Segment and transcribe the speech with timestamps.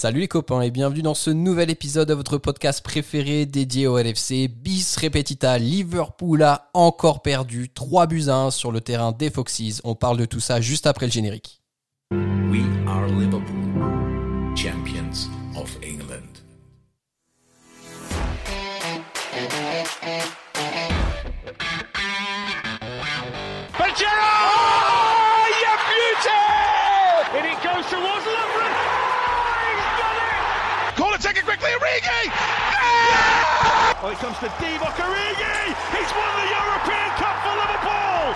[0.00, 3.98] Salut les copains et bienvenue dans ce nouvel épisode de votre podcast préféré dédié au
[3.98, 4.48] LFC.
[4.48, 9.82] Bis repetita, Liverpool a encore perdu 3 buts à 1 sur le terrain des Foxes.
[9.84, 11.60] On parle de tout ça juste après le générique.
[32.00, 33.96] Quickly, Origi!
[34.02, 35.74] Oh, it comes to Divock Origi!
[35.92, 38.34] He's won the European Cup for Liverpool!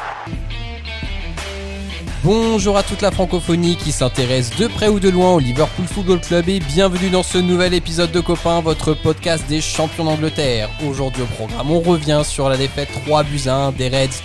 [2.23, 6.21] Bonjour à toute la francophonie qui s'intéresse de près ou de loin au Liverpool Football
[6.21, 10.71] Club et bienvenue dans ce nouvel épisode de Copains, votre podcast des champions d'Angleterre.
[10.89, 14.23] Aujourd'hui au programme, on revient sur la défaite 3 buts à 1 des Reds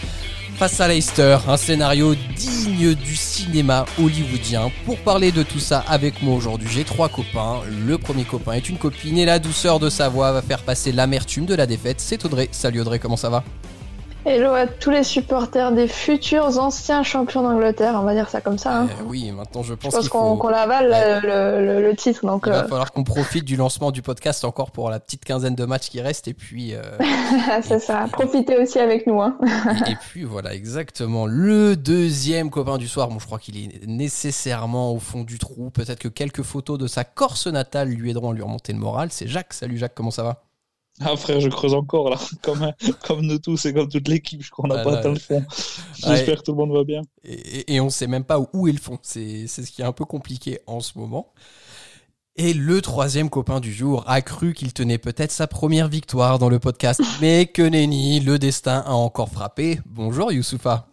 [0.59, 4.69] face à Leicester, un scénario digne du cinéma hollywoodien.
[4.85, 7.61] Pour parler de tout ça avec moi aujourd'hui, j'ai trois copains.
[7.87, 10.91] Le premier copain est une copine et la douceur de sa voix va faire passer
[10.91, 12.01] l'amertume de la défaite.
[12.01, 12.49] C'est Audrey.
[12.51, 13.45] Salut Audrey, comment ça va?
[14.25, 18.57] Hello à tous les supporters des futurs anciens champions d'Angleterre, on va dire ça comme
[18.57, 18.81] ça.
[18.81, 18.87] Hein.
[18.99, 20.49] Euh, Oui, maintenant je pense, Je pense qu'il qu'on faut...
[20.49, 21.21] l'avale Ouais.
[21.21, 24.43] le, le- le titre, donc Il va euh, falloir qu'on profite du lancement du podcast
[24.43, 26.81] encore pour la petite quinzaine de matchs qui restent et puis euh,
[27.63, 28.07] c'est ça.
[28.11, 29.21] Profitez aussi avec nous.
[29.21, 29.37] Hein.
[29.87, 33.07] et puis voilà exactement le deuxième copain du soir.
[33.07, 35.69] Bon, je crois qu'il est nécessairement au fond du trou.
[35.69, 39.07] Peut-être que quelques photos de sa Corse natale lui aideront à lui remonter le moral.
[39.11, 39.53] C'est Jacques.
[39.53, 40.43] Salut Jacques, comment ça va?
[41.01, 42.71] Ah frère, je creuse encore là, comme,
[43.05, 45.13] comme nous tous et comme toute l'équipe, je crois qu'on n'a Ah, pas là, atteint
[45.13, 45.43] le fond.
[45.95, 47.01] J'espère que tout le monde va bien.
[47.23, 48.99] et, on sait même pas où est le fond.
[49.01, 51.33] C'est c'est ce qui est un peu compliqué en ce moment.
[52.35, 56.47] Et le troisième copain du jour a cru qu'il tenait peut-être sa première victoire dans
[56.47, 59.79] le podcast, mais que nenni, le destin a encore frappé.
[59.85, 60.87] Bonjour Youssoufa.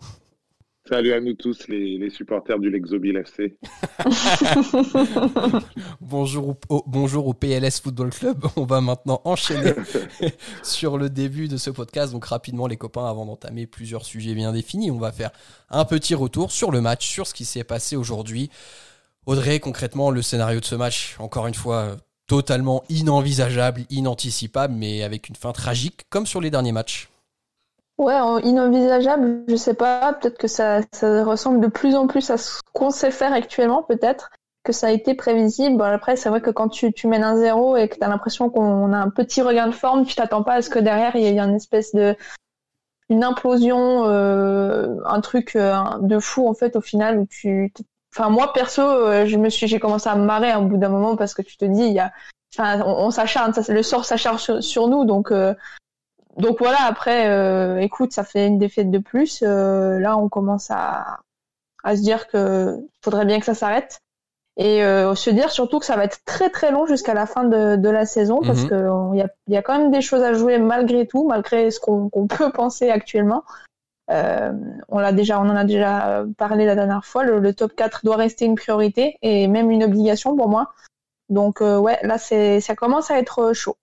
[0.89, 3.57] Salut à nous tous, les, les supporters du Lexobil FC.
[6.01, 8.45] Bonjour au, au- bonjour au PLS Football Club.
[8.57, 9.73] On va maintenant enchaîner
[10.63, 12.13] sur le début de ce podcast.
[12.13, 15.31] Donc rapidement les copains, avant d'entamer plusieurs sujets bien définis, on va faire
[15.71, 18.49] un petit retour sur le match, sur ce qui s'est passé aujourd'hui.
[19.27, 21.97] Audrey, concrètement, le scénario de ce match, encore une fois,
[22.29, 27.09] totalement inenvisageable, inanticipable, mais avec une fin tragique, comme sur les derniers matchs.
[27.99, 30.13] Ouais, en- inenvisageable, je sais pas.
[30.15, 33.83] Peut-être que ça, ça ressemble de plus en plus à ce qu'on sait faire actuellement,
[33.83, 34.31] peut-être
[34.65, 35.79] que ça a été prévisible.
[35.79, 38.09] Bon, après, c'est vrai que quand tu, tu mènes un zéro et que tu as
[38.09, 41.17] l'impression qu'on a un petit regain de forme, tu t'attends pas à ce que derrière
[41.17, 42.17] il y ait une espèce de
[43.09, 47.73] une implosion, euh, un truc euh, de fou en fait au final où tu
[48.13, 50.89] enfin moi perso euh, je me suis j'ai commencé à me marrer au bout d'un
[50.89, 52.13] moment parce que tu te dis il y a
[52.57, 55.55] enfin on, s'acharne le sort s'acharne sur, sur nous donc euh,
[56.37, 60.71] donc voilà après euh, écoute ça fait une défaite de plus Euh, là on commence
[60.71, 61.19] à
[61.85, 64.01] à se dire que faudrait bien que ça s'arrête
[64.59, 67.45] et euh, se dire surtout que ça va être très très long jusqu'à la fin
[67.45, 68.69] de, de la saison parce Mhm.
[68.71, 71.27] que on- il y a, y a quand même des choses à jouer malgré tout
[71.27, 73.45] malgré ce qu'on peut penser actuellement
[74.11, 74.53] euh,
[74.89, 77.25] on l'a déjà, on en a déjà euh, parlé la dernière fois.
[77.25, 80.73] Le, le top 4 doit rester une priorité et même une obligation pour moi.
[81.29, 83.77] Donc euh, ouais, là c'est, ça commence à être euh, chaud.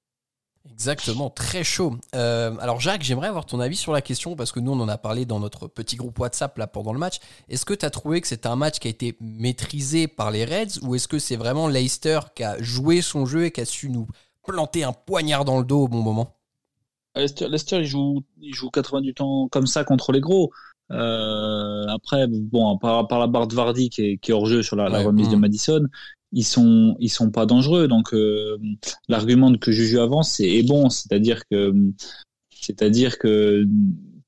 [0.72, 1.98] Exactement, très chaud.
[2.16, 4.88] Euh, alors Jacques, j'aimerais avoir ton avis sur la question parce que nous on en
[4.88, 7.20] a parlé dans notre petit groupe WhatsApp là pendant le match.
[7.50, 10.46] Est-ce que tu as trouvé que c'était un match qui a été maîtrisé par les
[10.46, 13.66] Reds ou est-ce que c'est vraiment Leicester qui a joué son jeu et qui a
[13.66, 14.08] su nous
[14.46, 16.34] planter un poignard dans le dos au bon moment?
[17.16, 20.52] Leicester, Leicester, il joue, il joue 80 du temps comme ça contre les gros.
[20.92, 24.64] Euh, après, bon, par, par la barre de Vardy qui est, qui est hors jeu
[24.64, 25.40] sur la, remise de mm.
[25.40, 25.88] Madison,
[26.34, 27.88] ils sont, ils sont pas dangereux.
[27.88, 28.58] Donc, euh,
[29.08, 31.74] l'argument que Juju avance c'est est bon, c'est-à-dire que,
[32.50, 33.66] c'est-à-dire que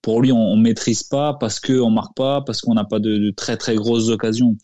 [0.02, 3.00] pour lui, on, on maîtrise pas parce que on marque pas, parce qu'on n'a pas
[3.00, 4.56] de, de très très grosses occasions.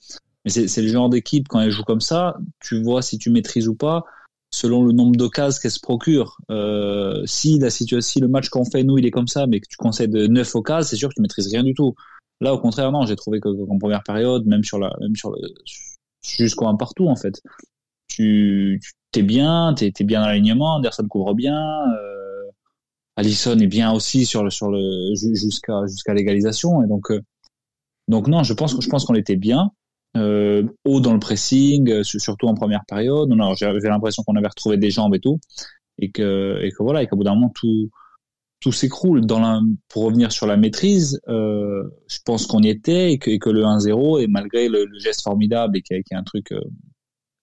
[0.45, 3.67] Mais c'est le genre d'équipe quand elle joue comme ça, tu vois si tu maîtrises
[3.67, 4.05] ou pas
[4.53, 6.37] selon le nombre d'occasions qu'elle se procure.
[6.49, 9.59] Euh, si la situation, si le match qu'on fait nous il est comme ça, mais
[9.61, 11.95] que tu concèdes 9 occasions, c'est sûr que tu maîtrises rien du tout.
[12.41, 15.31] Là, au contraire, non, j'ai trouvé que qu'en première période, même sur la, même sur
[15.31, 15.37] le,
[16.21, 17.41] jusqu'au un partout en fait,
[18.07, 21.57] tu, tu t'es bien, t'es es bien dans l'alignement, Anderson couvre bien,
[21.93, 22.51] euh,
[23.15, 27.21] Allison est bien aussi sur le sur le ju- jusqu'à jusqu'à l'égalisation et donc euh,
[28.07, 29.71] donc non, je pense je pense qu'on était bien
[30.17, 33.29] euh, haut dans le pressing, euh, su- surtout en première période.
[33.57, 35.39] J'avais l'impression qu'on avait retrouvé des jambes et tout,
[35.99, 37.89] et que et que voilà, et qu'au bout d'un moment tout
[38.61, 39.25] tout s'écroule.
[39.25, 39.59] Dans la,
[39.89, 43.49] pour revenir sur la maîtrise, euh, je pense qu'on y était et que, et que
[43.49, 46.61] le 1-0 et malgré le, le geste formidable et qui est un truc euh,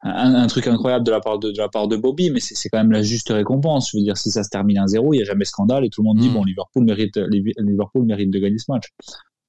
[0.03, 2.69] un, un truc incroyable de la part de, de la part de Bobby, mais c'est
[2.69, 3.91] quand même la juste récompense.
[3.91, 6.03] Je veux dire, si ça se termine 1-0, il n'y a jamais scandale et tout
[6.03, 6.35] le monde dit Mm.
[6.35, 8.87] bon, Liverpool mérite Liverpool mérite de gagner ce match.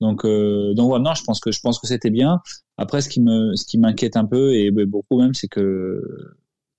[0.01, 2.39] Donc euh, donc voilà, non, je pense que je pense que c'était bien.
[2.77, 6.01] Après, ce qui me ce qui m'inquiète un peu et beaucoup même, c'est que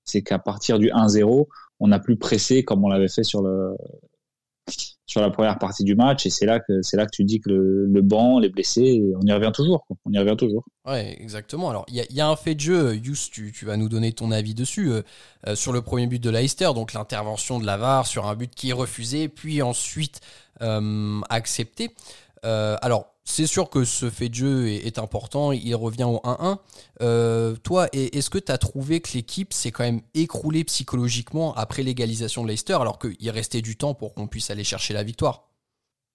[0.04, 1.46] c'est qu'à partir du 1-0,
[1.78, 3.76] on n'a plus pressé comme on l'avait fait sur le
[5.06, 7.40] sur la première partie du match et c'est là que c'est là que tu dis
[7.40, 9.86] que le, banc, les blessés, on y revient toujours.
[10.04, 10.64] On y revient toujours.
[10.86, 11.70] Ouais, exactement.
[11.70, 14.54] Alors il y, a un fait de jeu, Yous, tu, vas nous donner ton avis
[14.54, 15.02] dessus euh,
[15.46, 18.70] euh, sur le premier but de Leicester, donc l'intervention de Lavar sur un but qui
[18.70, 20.20] est refusé, puis ensuite
[20.62, 21.90] euh, accepté.
[22.42, 26.58] alors c'est sûr que ce fait de jeu est, important, il revient au 1-1.
[27.02, 31.82] Euh, toi, est-ce que tu as trouvé que l'équipe s'est quand même écroulée psychologiquement après
[31.82, 35.48] l'égalisation de Leicester, alors qu'il restait du temps pour qu'on puisse aller chercher la victoire?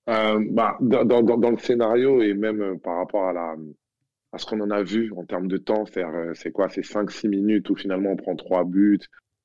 [0.09, 3.55] Euh, bah, dans, le scénario et même euh, par rapport à,
[4.33, 7.69] à ce qu'on en a vu en termes de temps, c'est quoi C'est 5-6 minutes
[7.69, 8.99] où finalement on prend 3 buts,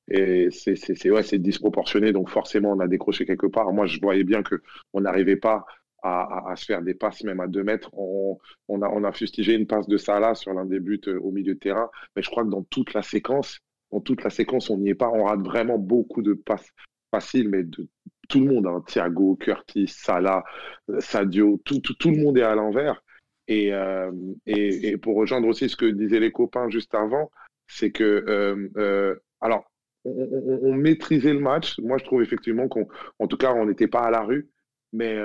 [0.09, 3.71] et c'est ouais, disproportionné, donc forcément on a décroché quelque part.
[3.71, 4.61] Moi, je voyais bien que
[4.93, 5.65] on n'arrivait pas
[6.01, 7.91] à, se faire des passes même à deux mètres.
[7.93, 8.39] On,
[8.81, 11.53] a, on a fustigé une passe de Salah sur l'un des buts euh, au milieu
[11.53, 13.59] de terrain, mais je crois que dans toute la séquence,
[13.91, 15.09] dans toute la séquence, on n'y est pas.
[15.09, 16.69] On rate vraiment beaucoup de passes
[17.11, 17.87] faciles, mais de
[18.29, 18.83] tout le monde, hein.
[18.87, 20.43] Thiago, Curtis, Salah,
[20.89, 23.03] euh, Sadio, tout, tout, le monde est à l'envers.
[23.47, 24.11] Et, euh,
[24.45, 27.29] et, pour rejoindre aussi ce que disaient les copains juste avant,
[27.67, 29.65] c'est que alors
[30.05, 31.77] on, on, maîtrisait le match.
[31.79, 32.87] Moi, je trouve effectivement qu'on,
[33.19, 34.49] en tout cas, on n'était pas à la rue,
[34.93, 35.17] mais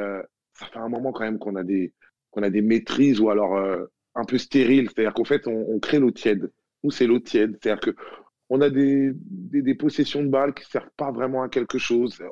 [0.58, 1.92] ça fait un moment quand même qu'on a des
[2.30, 4.88] qu'on a des maîtrises ou alors euh, un peu stériles.
[4.88, 6.50] C'est-à-dire qu'en fait, on, crée l'eau tiède.
[6.82, 7.58] Nous, c'est l'eau tiède.
[7.60, 7.96] C'est-à-dire que
[8.48, 9.14] on a des,
[9.78, 12.22] possessions de balles qui servent pas vraiment à quelque chose.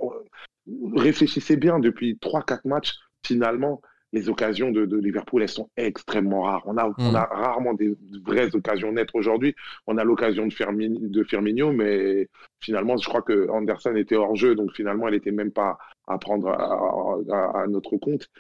[0.95, 2.93] Réfléchissez bien, depuis 3-4 matchs,
[3.27, 3.81] finalement,
[4.15, 6.63] les occasions de, de, Liverpool, elles sont extrêmement rares.
[6.67, 7.33] On a, on a mm.
[7.33, 9.57] rarement des vraies occasions nettes aujourd'hui.
[9.89, 12.29] On a l'occasion de, Firmino, de Firmino, mais
[12.61, 16.17] finalement, je crois que Anderson était hors jeu, donc finalement, elle n'était même pas à
[16.19, 18.31] prendre à, notre compte.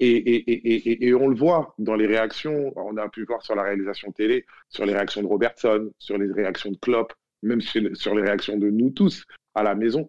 [0.00, 3.54] Et, et, et, et, on le voit dans les réactions, on a pu voir sur
[3.54, 8.14] la réalisation télé, sur les réactions de Robertson, sur les réactions de Klopp, même sur
[8.14, 10.08] les réactions de nous tous à la maison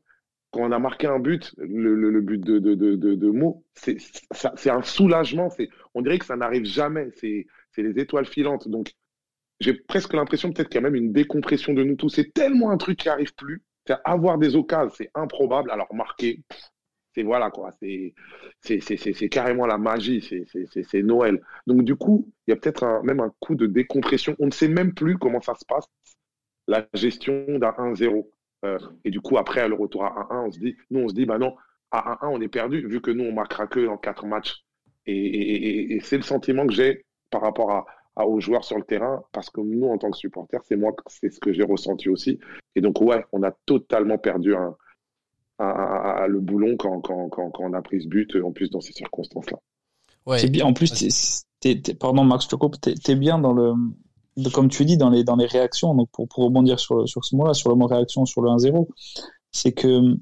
[0.51, 3.34] quand on a marqué un but, le, but de, de, de, de,
[3.74, 5.50] c'est un soulagement.
[5.94, 7.10] On dirait que ça n'arrive jamais.
[7.16, 7.46] C'est
[7.78, 8.68] les étoiles filantes.
[8.68, 8.94] Donc,
[9.60, 12.10] j'ai presque l'impression peut-être qu'il y a même une décompression de nous tous.
[12.10, 13.63] C'est tellement un truc qui n'arrive plus.
[14.06, 15.72] Avoir des occasions, c'est improbable.
[15.72, 16.42] Alors, marquer,
[17.13, 17.72] c'est voilà quoi.
[17.81, 18.13] C'est
[19.30, 20.22] carrément la magie.
[20.22, 21.42] C'est Noël.
[21.68, 24.36] Donc, du coup, il y a peut-être même un coup de décompression.
[24.40, 25.86] On ne sait même plus comment ça se passe,
[26.68, 28.28] la gestion d'un 1-0.
[28.65, 31.13] Euh, et du coup, après, le retour à 1-1, on se dit, nous, on se
[31.13, 31.56] dit, bah non,
[31.91, 34.63] à 1-1, on est perdu, vu que nous, on marquera que en quatre matchs.
[35.06, 37.71] Et, c'est le sentiment que j'ai par rapport
[38.15, 40.91] à, aux joueurs sur le terrain, parce que nous, en tant que supporters, c'est moi,
[41.07, 42.39] c'est ce que j'ai ressenti aussi.
[42.75, 44.75] Et donc, ouais, on a totalement perdu un,
[45.59, 49.57] le boulon quand, quand, quand, on a pris ce but, en plus dans ces circonstances-là.
[50.25, 50.39] Ouais.
[50.39, 50.65] C'est bien.
[50.65, 51.45] En plus,
[52.00, 52.75] pardon Max, je te coupe.
[52.79, 53.73] T'es bien dans le
[54.53, 57.36] comme tu dis, dans les, dans les réactions, donc pour, pour rebondir sur, sur ce
[57.36, 58.88] mot-là, sur le mot réaction, sur le 1-0,
[59.51, 60.18] c'est que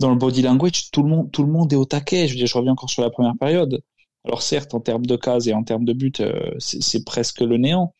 [0.00, 2.26] dans le body language, tout le monde, tout le monde est au taquet.
[2.26, 3.82] Je veux dire, je reviens encore sur la première période.
[4.24, 7.56] Alors certes, en termes de cases et en termes de buts, euh, c'est presque le
[7.56, 7.94] néant.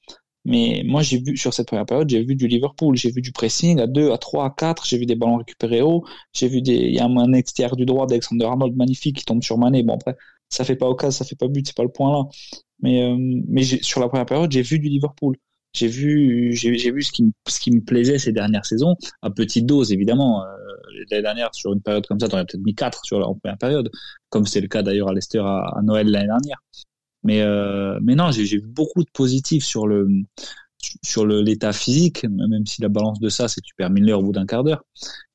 [0.45, 3.33] Mais moi, j'ai vu sur cette première période, j'ai vu du Liverpool, j'ai vu du
[3.33, 6.63] pressing à 2, à 3, à 4, j'ai vu des ballons récupérés haut, j'ai vu
[6.63, 9.83] des, il y a un, extérieur du droit d'Alexander Arnold magnifique qui tombe sur Mané.
[9.83, 10.17] Bon après,
[10.49, 12.29] ça fait pas occasion, ça fait pas but, c'est pas le point là.
[12.81, 13.17] Mais, euh,
[13.49, 15.37] mais sur la première période, j'ai vu du Liverpool.
[15.73, 19.31] J'ai vu, j'ai vu ce qui, me, ce qui me plaisait ces dernières saisons, à
[19.31, 20.43] petite dose évidemment.
[20.43, 20.47] Euh,
[21.11, 23.91] l'année dernière, sur une période comme ça, t'aurais peut-être mis 4 sur la première période,
[24.31, 26.63] comme c'est le cas d'ailleurs à Leicester à, Noël l'année dernière.
[27.25, 30.09] Mais, euh, mais non, j'ai vu beaucoup de positifs sur le
[31.03, 34.23] sur l'état physique, même si la balance de ça, c'est que tu perds Miller au
[34.23, 34.85] bout d'un quart d'heure.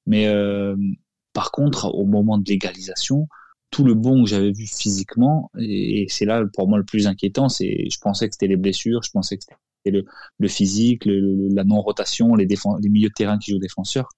[0.06, 0.76] Mais euh,
[1.34, 3.28] par contre, au moment de l'égalisation,
[3.72, 7.50] tout le bon que j'avais vu physiquement, et, c'est là pour moi le plus inquiétant,
[7.50, 10.06] c'est je pensais que c'était les blessures, je pensais que c'était le,
[10.38, 14.10] le physique, le, la non-rotation, les, les milieux de terrain qui jouent défenseurs.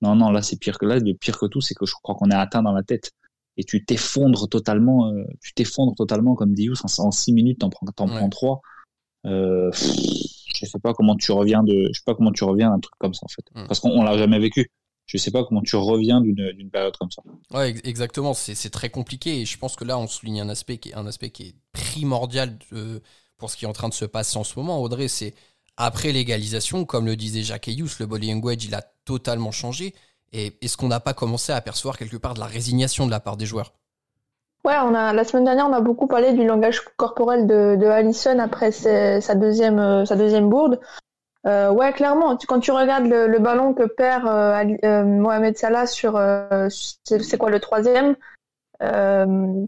[0.00, 2.14] Non, non, là c'est pire que là, le pire que tout, c'est que je crois
[2.16, 3.12] qu'on est atteint dans la tête.
[3.58, 7.68] Et tu t'effondres totalement, euh, tu t'effondres totalement comme Dius en, en six minutes, t'en
[7.68, 8.62] prends, t'en prends trois.
[9.26, 12.80] Euh, je sais pas comment tu reviens de, je sais pas comment tu reviens d'un
[12.80, 14.70] truc comme ça en fait, parce qu'on l'a jamais vécu
[15.06, 17.22] je sais pas comment tu reviens d'une période comme ça.
[17.50, 18.34] Ouais, exactement.
[18.34, 21.06] C'est très compliqué et je pense que là, on souligne un aspect qui est, un
[21.06, 22.58] aspect qui est primordial
[23.36, 24.80] pour ce qui est en train de se passer en ce moment.
[24.80, 25.34] Audrey, c'est
[25.76, 29.94] après l'égalisation, comme le disait Jacques Ayous, le body language, il a totalement changé.
[30.32, 33.20] Et est-ce qu'on n'a pas commencé à apercevoir quelque part de la résignation de la
[33.20, 33.74] part des joueurs
[34.64, 37.86] Ouais, on a la semaine dernière, on a beaucoup parlé du langage corporel de, de
[37.86, 40.78] Allison après sa deuxième euh, sa deuxième bourde.
[41.46, 42.36] Euh, ouais, clairement.
[42.46, 46.20] quand tu regardes le, ballon que perd euh, euh, Mohamed Salah sur,
[46.70, 48.14] c'est quoi le troisième,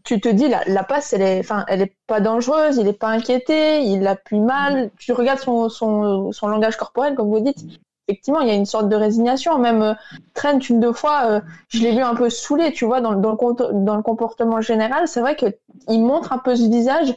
[0.04, 2.98] tu te dis la, la passe, elle est, enfin, elle est pas dangereuse, il est
[2.98, 4.90] pas inquiété, il appuie mal.
[4.98, 7.64] Tu regardes son, son, son langage corporel, comme vous dites,
[8.08, 9.58] effectivement, il y a une sorte de résignation.
[9.58, 9.94] Même euh,
[10.34, 13.32] Trent, une deux fois, euh, je l'ai vu un peu saoulé, tu vois, dans, dans,
[13.32, 15.08] le, dans le comportement général.
[15.08, 17.14] C'est vrai qu'il montre un peu ce visage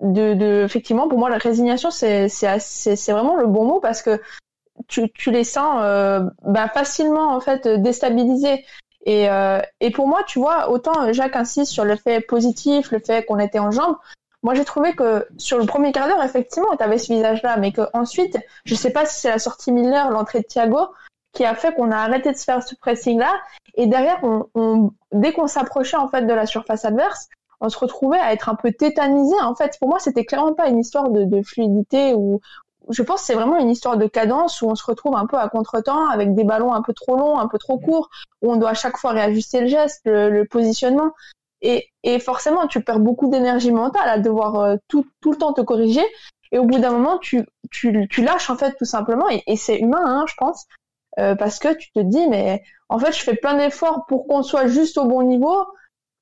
[0.00, 2.28] de, de, effectivement, pour moi, la résignation, c'est
[3.08, 4.20] vraiment le bon mot parce que
[4.88, 8.64] tu, tu les sens euh, bah, facilement en fait déstabilisés.
[9.06, 12.98] Et, euh, et pour moi, tu vois, autant Jacques insiste sur le fait positif, le
[12.98, 13.96] fait qu'on était en jambes,
[14.44, 17.72] moi, j'ai trouvé que sur le premier quart d'heure, effectivement, tu avais ce visage-là, mais
[17.72, 20.88] qu'ensuite, je sais pas si c'est la sortie Miller, l'entrée de Thiago,
[21.32, 23.32] qui a fait qu'on a arrêté de se faire ce pressing-là.
[23.74, 27.28] Et derrière, on, dès qu'on s'approchait en fait de la surface adverse,
[27.60, 29.34] on se retrouvait à être un peu tétanisé.
[29.42, 32.40] En fait, pour moi, c'était clairement pas une histoire de, fluidité ou
[32.90, 35.38] je pense que c'est vraiment une histoire de cadence où on se retrouve un peu
[35.38, 38.10] à contretemps avec des ballons un peu trop longs, un peu trop courts,
[38.42, 41.12] où on doit à chaque fois réajuster le geste, le positionnement.
[42.02, 46.04] Et, forcément, tu perds beaucoup d'énergie mentale à devoir euh, tout, le temps te corriger.
[46.52, 47.46] Et au bout d'un moment, tu,
[48.18, 49.26] lâches en fait tout simplement.
[49.30, 50.66] Et, c'est humain, hein, je pense,
[51.18, 54.42] euh, parce que tu te dis, mais en fait, je fais plein d'efforts pour qu'on
[54.42, 55.64] soit juste au bon niveau.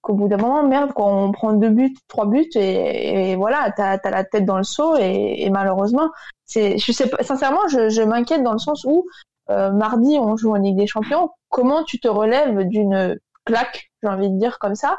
[0.03, 3.99] Qu'au bout d'un moment, merde, quand on prend deux buts, trois buts, et, voilà, t'as
[4.03, 4.97] as la tête dans le seau.
[4.97, 6.11] Et, malheureusement,
[6.45, 9.07] c'est, je sais pas, sincèrement, je, m'inquiète dans le sens où
[9.51, 11.31] euh, mardi, on joue en Ligue des Champions.
[11.51, 14.99] Comment tu te relèves d'une claque, j'ai envie de dire comme ça,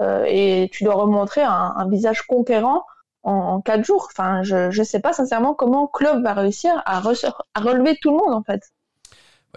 [0.00, 2.84] euh, et tu dois remontrer un, un visage conquérant
[3.22, 4.08] en, quatre jours?
[4.10, 8.16] Enfin, je ne sais pas sincèrement comment Klopp va réussir à, à relever tout le
[8.16, 8.62] monde en fait.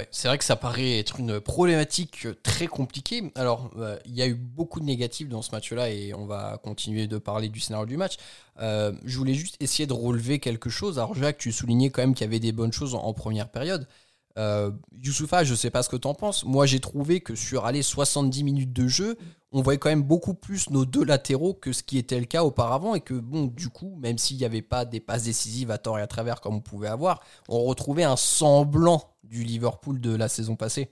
[0.10, 3.32] C'est vrai que ça paraît être une problématique très compliquée.
[3.36, 6.60] Alors, euh, il y a eu beaucoup de négatifs dans ce match-là et on va
[6.64, 8.18] continuer de parler du scénario du match.
[8.60, 10.98] Euh, je voulais juste essayer de relever quelque chose.
[10.98, 13.88] Alors, Jacques, tu soulignais quand même qu'il y avait des bonnes choses en première période.
[14.38, 14.72] Euh,
[15.02, 16.46] Youssoufa, je sais pas ce que tu en penses.
[16.46, 19.18] Moi, j'ai trouvé que sur aller 70 minutes de jeu,
[19.52, 22.44] on voyait quand même beaucoup plus nos deux latéraux que ce qui était le cas
[22.44, 25.78] auparavant et que bon, du coup, même s'il n'y avait pas des passes décisives à
[25.78, 30.16] tort et à travers comme on pouvait avoir, on retrouvait un semblant du Liverpool de
[30.16, 30.90] la saison passée.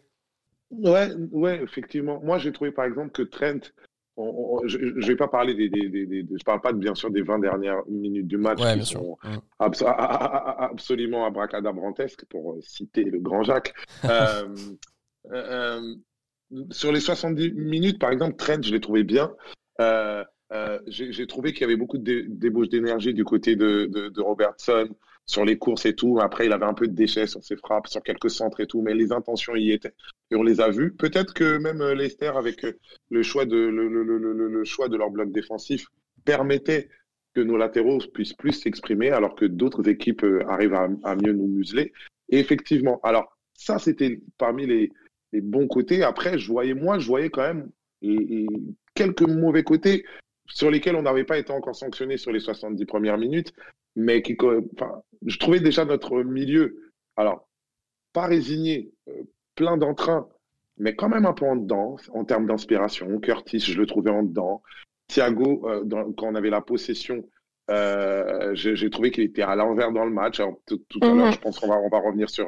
[0.70, 2.22] Ouais, ouais, effectivement.
[2.24, 3.60] Moi, j'ai trouvé par exemple que Trent
[4.18, 8.28] je ne vais pas parler des, je parle pas bien sûr des 20 dernières minutes
[8.28, 9.18] du match qui sont
[9.60, 13.74] absolument abracadabrantesques pour citer le grand Jacques.
[14.04, 14.48] Euh,
[15.32, 15.94] euh,
[16.52, 19.32] euh, sur les 70 minutes, par exemple, Trent, je l'ai trouvé bien.
[20.88, 24.90] j'ai trouvé qu'il y avait beaucoup de débauche d'énergie du côté de, de Robertson
[25.26, 26.20] sur les courses et tout.
[26.20, 28.82] Après, il avait un peu de déchets sur ses frappes, sur quelques centres et tout,
[28.82, 29.94] mais les intentions y étaient.
[30.30, 30.94] Et on les a vues.
[30.94, 32.74] Peut-être que même euh, Leicester, avec euh,
[33.10, 35.88] le choix de, leur bloc défensif,
[36.26, 36.90] permettait
[37.34, 41.48] que nos latéraux puissent plus s'exprimer, alors que d'autres équipes euh, arrivent à, mieux nous
[41.48, 41.94] museler.
[42.30, 44.92] Et effectivement, alors ça, c'était parmi les,
[45.32, 46.04] les, bons côtés.
[46.04, 47.70] Après, je voyais, moi, je voyais quand même
[48.96, 50.04] quelques mauvais côtés
[50.54, 53.54] sur lesquels on n'avait pas été encore sanctionné sur les 70 premières minutes,
[53.96, 54.38] mais qui,
[54.74, 57.48] enfin, je trouvais déjà notre milieu, alors,
[58.14, 59.24] pas résigné, euh,
[59.56, 60.28] plein d'entrain,
[60.78, 63.20] mais quand même un peu en dedans en termes d'inspiration.
[63.20, 64.62] Curtis, je le trouvais en dedans.
[65.08, 65.84] Thiago, euh,
[66.18, 67.24] quand on avait la possession,
[67.70, 70.42] euh, j'ai trouvé qu'il était à l'envers dans le match.
[70.66, 71.34] tout, à l'heure, mhm.
[71.34, 72.48] je pense qu'on va, on va revenir sur,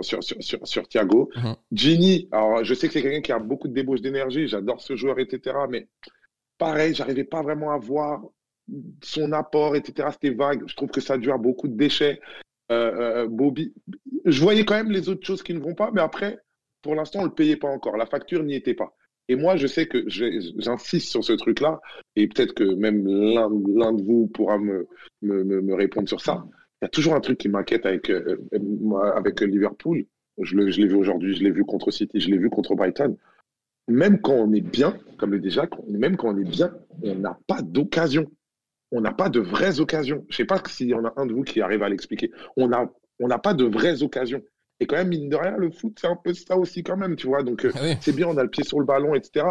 [0.00, 1.30] sur, sur, sur, sur Thiago.
[1.36, 1.56] Mhm.
[1.72, 4.96] Ginny, alors je sais que c'est quelqu'un qui a beaucoup de débauche d'énergie, j'adore ce
[4.96, 5.56] joueur, etc.
[5.68, 5.88] Mais
[6.60, 8.22] pareil, j'arrivais pas vraiment à voir
[9.02, 10.08] son apport, etc.
[10.12, 10.62] C'était vague.
[10.68, 12.20] Je trouve que ça dure beaucoup de déchets.
[12.70, 13.74] Euh, euh, Bobby,
[14.26, 16.38] je voyais quand même les autres choses qui ne vont pas, mais après,
[16.82, 17.96] pour l'instant, on le payait pas encore.
[17.96, 18.94] La facture n'y était pas.
[19.28, 21.80] Et moi, je sais que j'insiste sur ce truc-là,
[22.14, 24.86] et peut-être que même l'un de vous pourra me,
[25.22, 26.44] me, me, répondre sur ça.
[26.80, 28.36] Il y a toujours un truc qui m'inquiète avec, euh,
[29.14, 30.04] avec Liverpool.
[30.38, 33.16] Je l'ai vu aujourd'hui, je l'ai vu contre City, je l'ai vu contre Brighton.
[33.90, 37.38] Même quand on est bien, comme le déjà, même quand on est bien, on n'a
[37.46, 38.30] pas d'occasion
[38.92, 40.24] on n'a pas de vraies occasions.
[40.28, 42.30] Je ne sais pas s'il y en a un de vous qui arrive à l'expliquer.
[42.56, 44.42] On n'a on pas de vraies occasions.
[44.80, 47.14] Et quand même, mine de rien, le foot, c'est un peu ça aussi quand même,
[47.14, 47.42] tu vois.
[47.42, 49.46] Donc, euh, ah c'est bien, on a le pied sur le ballon, etc.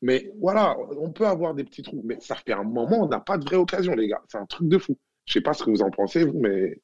[0.00, 2.00] Mais voilà, on peut avoir des petits trous.
[2.04, 4.22] Mais ça fait un moment, on n'a pas de vraies occasions, les gars.
[4.28, 4.96] C'est un truc de fou.
[5.26, 6.80] Je ne sais pas ce que vous en pensez, vous, mais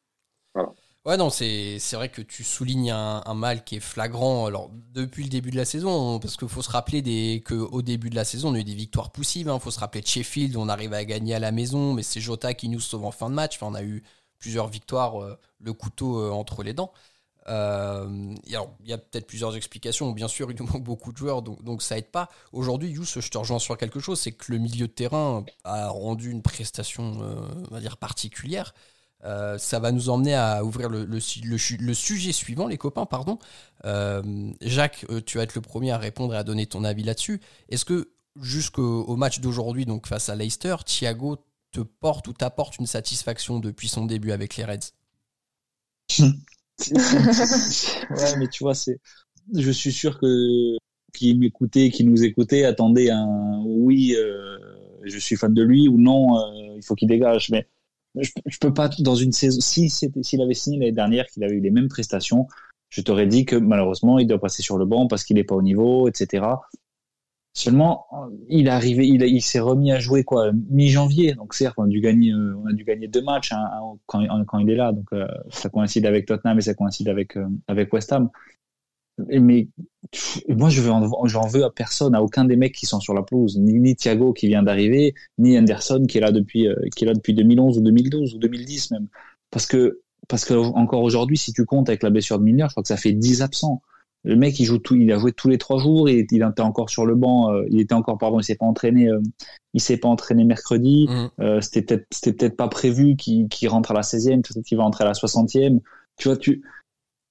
[0.55, 0.73] voilà.
[1.07, 4.51] Ouais, non, c'est vrai que tu soulignes un, mal qui est flagrant
[4.93, 8.25] depuis le début de la saison, parce qu'il faut se rappeler qu'au début de la
[8.25, 9.47] saison, on a eu des victoires poussives.
[9.47, 9.61] Il hein.
[9.61, 12.55] faut se rappeler de Sheffield, on arrive à gagner à la maison, mais c'est Jota
[12.55, 13.63] qui nous sauve en fin de match.
[13.63, 14.03] On a eu
[14.41, 16.93] plusieurs victoires, euh, le couteau euh, entre les dents.
[17.49, 20.11] Euh, il y a peut-être plusieurs explications.
[20.11, 22.29] Bien sûr, il nous manque beaucoup de joueurs, donc, donc ça aide pas.
[22.53, 25.87] Aujourd'hui, Youss, je te rejoins sur quelque chose, c'est que le milieu de terrain a
[25.89, 27.05] rendu une prestation,
[27.71, 28.75] on va particulière.
[29.27, 33.39] Euh, ça va nous emmener à ouvrir le, sujet suivant, les copains, pardon.
[33.85, 37.03] Euh, Jacques, euh, tu vas être le premier à répondre et à donner ton avis
[37.03, 37.41] là-dessus.
[37.69, 41.39] Est-ce que jusqu'au match d'aujourd'hui, donc face à Leicester, Thiago
[41.73, 44.93] te porte ou t'apporte une satisfaction depuis son début avec les Reds?
[46.91, 49.01] Ouais, mais tu vois, c'est,
[49.55, 50.77] je suis sûr que
[51.15, 54.15] qui m'écoutait, qui nous écoutait, attendait un oui,
[55.03, 56.37] je suis fan de lui ou non,
[56.77, 57.49] il faut qu'il dégage.
[57.49, 57.67] Mais
[58.21, 59.61] je, je, peux pas dans une saison.
[59.61, 62.47] Si s'il avait signé l'année dernière, qu'il avait eu les mêmes prestations,
[62.89, 65.57] je t'aurais dit que malheureusement il doit passer sur le banc parce qu'il n'est pas
[65.57, 66.45] au niveau, etc.
[67.57, 68.07] Seulement,
[68.51, 71.33] il est arrivé, il, s'est remis à jouer quoi mi-janvier.
[71.33, 73.65] Donc certes, on a dû gagner, euh, deux matchs hein,
[74.05, 74.93] quand, il est là.
[74.93, 78.29] Donc euh, ça coïncide avec Tottenham et ça coïncide euh, avec West Ham.
[79.29, 79.69] Mais
[80.49, 80.93] moi, je veux,
[81.25, 83.97] j'en veux à personne, à aucun des mecs qui sont sur la pelouse, ni, ni
[83.97, 87.79] Thiago qui vient d'arriver, ni Anderson qui est là depuis qui est là depuis 2011
[87.79, 89.09] ou 2012 ou 2010 même.
[89.51, 92.73] Parce que parce que encore aujourd'hui, si tu comptes avec la blessure de Milner, je
[92.73, 93.83] crois que ça fait 10 absents.
[94.25, 96.61] Le mec, il joue tout, il a joué tous les trois jours et il était
[96.61, 97.53] encore sur le banc.
[97.53, 99.09] Euh, il était encore, pardon, il s'est pas entraîné.
[99.09, 99.21] Euh,
[99.73, 101.07] il s'est pas entraîné mercredi.
[101.09, 101.31] Mmh.
[101.41, 104.43] Euh, c'était peut-être, c'était peut-être pas prévu qu'il rentre à la 16e.
[104.43, 105.79] Peut-être qu'il va rentrer à la 60e.
[106.17, 106.63] Tu vois, tu.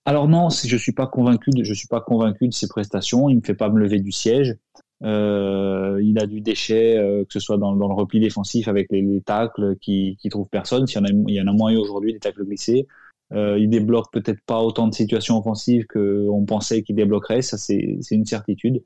[0.05, 3.29] Alors non, je suis pas convaincu de, je suis pas convaincu de ses prestations.
[3.29, 4.55] Il me fait pas me lever du siège.
[5.03, 6.95] Euh, il a du déchet,
[7.27, 10.47] que ce soit dans, dans, le repli défensif avec les, les tacles qui, qui trouvent
[10.49, 10.87] personne.
[10.87, 12.87] S'il y en a, il y en a moins eu aujourd'hui des tacles glissés.
[13.33, 17.97] Euh, il débloque peut-être pas autant de situations offensives qu'on pensait qu'il débloquerait, ça c'est
[18.11, 18.83] une certitude.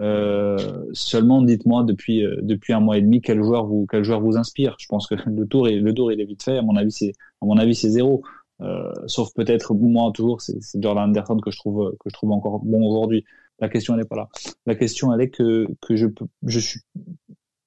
[0.00, 4.20] Euh, seulement, dites-moi depuis euh, depuis un mois et demi quel joueur vous quel joueur
[4.20, 4.76] vous inspire?
[4.78, 6.58] Je pense que le tour est le tour il est vite fait.
[6.58, 8.22] À mon avis c'est à mon avis c'est zéro.
[8.62, 12.60] Euh, sauf peut-être moi toujours c'est Jordan Anderson que je trouve que je trouve encore
[12.60, 13.24] bon aujourd'hui.
[13.58, 14.28] La question elle n'est pas là.
[14.66, 16.06] La question elle est que que je
[16.44, 16.80] je suis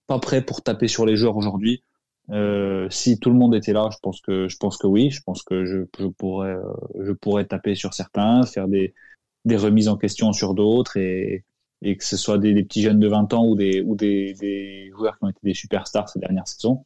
[0.08, 1.84] pas prêt pour taper sur les joueurs aujourd'hui.
[2.32, 5.22] Euh, si tout le monde était là, je pense que je pense que oui, je
[5.22, 6.64] pense que je, je pourrais euh,
[7.02, 8.94] je pourrais taper sur certains, faire des
[9.46, 11.44] des remises en question sur d'autres et
[11.82, 14.34] et que ce soit des, des, petits jeunes de 20 ans ou des ou des,
[14.36, 16.86] des joueurs qui ont été des superstars ces dernières saisons.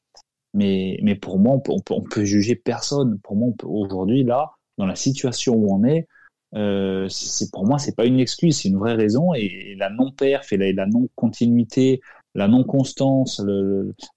[0.54, 3.20] Mais mais pour moi, on peut on peut, juger personne.
[3.24, 6.08] Pour moi, aujourd'hui là, dans la situation où on est,
[6.56, 10.12] euh, c'est pour moi c'est pas une excuse, c'est une vraie raison et, la non
[10.12, 12.02] perf et la, la non continuité
[12.36, 13.42] la non-constance,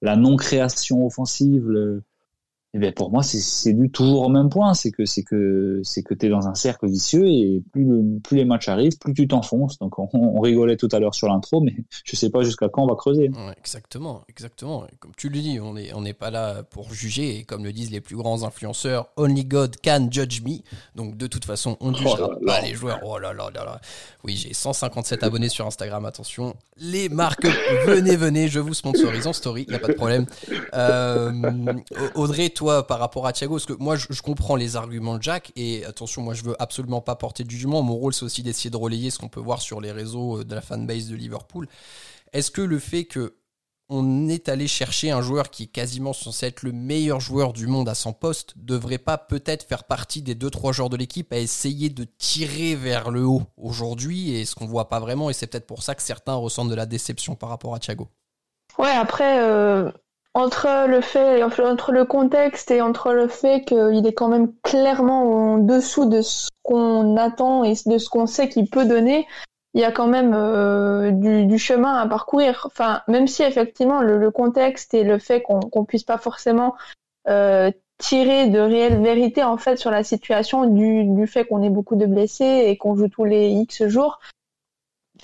[0.03, 2.03] la non-création offensive, le,
[2.75, 4.73] eh bien pour moi c'est du toujours au même point.
[4.73, 8.19] C'est que c'est que c'est que tu es dans un cercle vicieux et plus le,
[8.21, 9.79] plus les matchs arrivent plus tu t'enfonces.
[9.79, 12.85] Donc on, on, rigolait tout à l'heure sur l'intro mais je sais pas jusqu'à quand
[12.85, 13.29] on va creuser.
[13.29, 14.87] Ouais, exactement exactement.
[15.01, 17.39] Comme tu le dis on est on n'est pas là pour juger.
[17.39, 20.61] Et comme le disent les plus grands influenceurs only God can judge me.
[20.97, 23.01] Donc de toute façon on ne jugera oh pas les joueurs.
[23.05, 23.81] Oh là là là là.
[24.25, 26.07] Oui j'ai 157 abonnés sur Instagram.
[26.07, 27.47] Attention les marques
[27.87, 29.67] venez venez je vous sponsorise en story.
[29.69, 30.25] Il y a pas de problème.
[30.73, 31.33] Euh,
[32.15, 35.53] Audrey toi, par rapport à Thiago Parce que moi, je, comprends les arguments de Jack,
[35.57, 37.83] et attention, moi, je veux absolument pas porter du jugement.
[37.83, 40.45] Mon rôle, c'est aussi d'essayer de relayer ce qu'on peut voir sur les réseaux euh,
[40.45, 41.69] de la fanbase de Liverpool.
[42.33, 43.37] Est-ce que le fait que
[43.89, 47.67] on est allé chercher un joueur qui est quasiment censé être le meilleur joueur du
[47.67, 51.39] monde à son poste, devrait pas peut-être faire partie des 2-3 joueurs de l'équipe à
[51.39, 55.47] essayer de tirer vers le haut aujourd'hui, et ce qu'on voit pas vraiment, et c'est
[55.47, 58.09] peut-être pour ça que certains ressentent de la déception par rapport à Thiago?
[58.79, 59.91] Ouais, après, euh,
[60.35, 65.53] entre le fait, entre le contexte et entre le fait qu'il est quand même clairement
[65.53, 69.27] en dessous de ce qu'on attend et de ce qu'on sait qu'il peut donner,
[69.75, 72.63] il y a quand même euh, du, du, chemin à parcourir.
[72.67, 76.77] Enfin, même si effectivement le, contexte et le fait qu'on qu'on puisse pas forcément
[77.29, 81.71] euh, tirer de réelles vérités en fait sur la situation du, du fait qu'on ait
[81.71, 84.19] beaucoup de blessés et qu'on joue tous les X jours,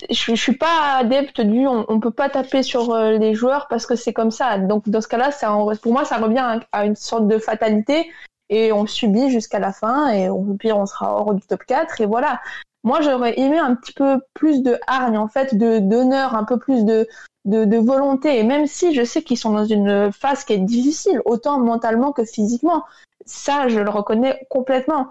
[0.09, 3.67] je, je suis pas adepte du on, on peut pas taper sur euh, les joueurs
[3.67, 4.57] parce que c'est comme ça.
[4.57, 8.09] Donc dans ce cas-là, ça pour moi ça revient à une sorte de fatalité
[8.49, 12.01] et on subit jusqu'à la fin et au pire on sera hors du top 4
[12.01, 12.41] et voilà.
[12.83, 16.57] Moi j'aurais aimé un petit peu plus de hargne en fait, de d'honneur, un peu
[16.57, 17.07] plus de,
[17.45, 20.59] de, de volonté et même si je sais qu'ils sont dans une phase qui est
[20.59, 22.85] difficile autant mentalement que physiquement,
[23.25, 25.07] ça je le reconnais complètement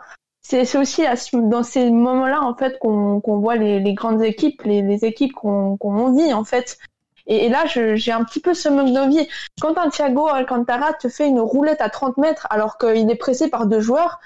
[0.49, 1.03] c'est aussi
[1.35, 6.33] dans ces moments-là en fait qu'on voit les, grandes équipes, les, équipes qu'on qu vit
[6.33, 6.79] en fait.
[7.27, 9.29] Et, là, j'ai un petit peu ce manque d'envie.
[9.61, 13.51] Quand un Thiago Alcantara te fait une roulette à 30 mètres alors qu'il est pressé
[13.51, 14.21] par deux joueurs,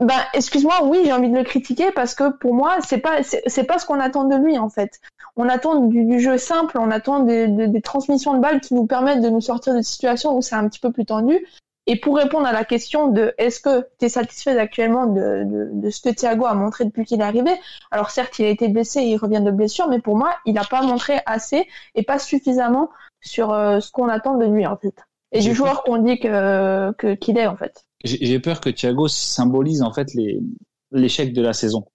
[0.00, 3.64] ben excuse-moi, oui, j'ai envie de le critiquer parce que pour moi, c'est pas c'est
[3.64, 4.98] pas ce qu'on attend de lui en fait.
[5.36, 9.20] On attend du, jeu simple, on attend des, des, transmissions de balles qui nous permettent
[9.20, 11.46] de nous sortir de situations où c'est un petit peu plus tendu.
[11.90, 15.70] Et pour répondre à la question de est-ce que tu es satisfait actuellement de, de,
[15.72, 17.50] de, ce que Thiago a montré depuis qu'il est arrivé,
[17.90, 20.54] alors certes il a été blessé et il revient de blessure, mais pour moi il
[20.54, 24.76] n'a pas montré assez et pas suffisamment sur euh, ce qu'on attend de lui en
[24.76, 24.94] fait.
[25.32, 27.84] Et du joueur qu'on dit que qu'il est en fait.
[28.04, 30.06] J'ai peur que Thiago symbolise en fait
[30.92, 31.86] l'échec de la saison.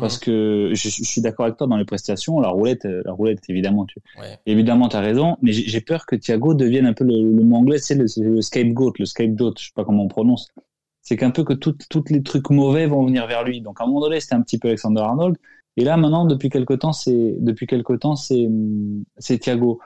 [0.00, 0.24] Parce mhm.
[0.24, 3.86] que je, je suis d'accord avec toi dans les prestations, la roulette, la roulette évidemment,
[3.86, 4.38] tu, ouais.
[4.46, 7.78] évidemment t'as raison, mais j'ai peur que Thiago devienne un peu le, le mot anglais,
[7.78, 10.48] c'est le, le, scapegoat, le scapegoat, je sais pas comment on prononce.
[11.00, 13.60] c'est qu'un peu que toutes toutes les trucs mauvais vont venir vers lui.
[13.60, 15.36] Donc à un moment donné, c'était un petit peu Alexander Arnold.
[15.76, 18.48] Et là, maintenant, depuis quelque temps, c'est depuis quelque temps, c'est
[19.18, 19.80] c'est Thiago.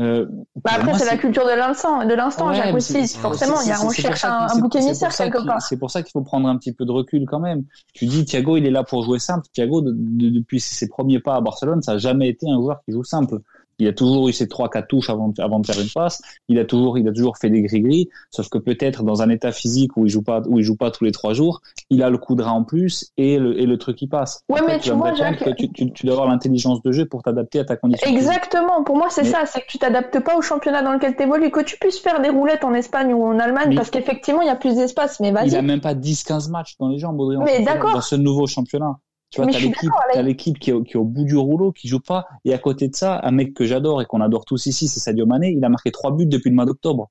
[0.00, 0.26] Euh,
[0.64, 3.06] bah après, c'est la culture de l'instant, de l'instant, ouais, Jacques aussi.
[3.08, 5.60] Forcément, il y a, on cherche un, un bouc émissaire quelque part.
[5.60, 7.64] C'est pour ça qu'il faut prendre un petit peu de recul quand même.
[7.92, 9.46] Tu dis, Thiago, il est là pour jouer simple.
[9.52, 12.80] Thiago, de, de, depuis ses premiers pas à Barcelone, ça n'a jamais été un joueur
[12.84, 13.40] qui joue simple.
[13.80, 16.22] Il a toujours eu ses trois quatre touches avant de, avant de faire une passe.
[16.48, 18.08] Il a toujours il a toujours fait des gris gris.
[18.30, 20.90] Sauf que peut-être dans un état physique où il joue pas où il joue pas
[20.90, 23.66] tous les trois jours, il a le coup de rein en plus et le et
[23.66, 24.44] le truc qui passe.
[24.48, 25.42] Ouais, mais tu, vois, Jacques...
[25.42, 28.08] que tu, tu, tu, dois avoir l'intelligence de jeu pour t'adapter à ta condition.
[28.08, 28.84] Exactement.
[28.84, 29.30] Pour moi, c'est mais...
[29.30, 29.46] ça.
[29.46, 31.50] C'est que tu t'adaptes pas au championnat dans lequel tu évolues.
[31.50, 34.46] Que tu puisses faire des roulettes en Espagne ou en Allemagne, mais parce qu'effectivement, il
[34.46, 35.20] y a plus d'espace.
[35.20, 35.48] Mais vas-y.
[35.48, 37.92] Il a même pas 10-15 matchs dans les jambes, Audrey, mais d'accord.
[37.92, 38.98] Dans ce nouveau championnat.
[39.30, 42.00] Tu vois, t'as l'équipe, l'équipe qui, est, qui est au bout du rouleau, qui joue
[42.00, 42.26] pas.
[42.44, 44.98] Et à côté de ça, un mec que j'adore et qu'on adore tous ici, c'est
[44.98, 45.50] Sadio Mané.
[45.56, 47.10] Il a marqué trois buts depuis le mois d'octobre.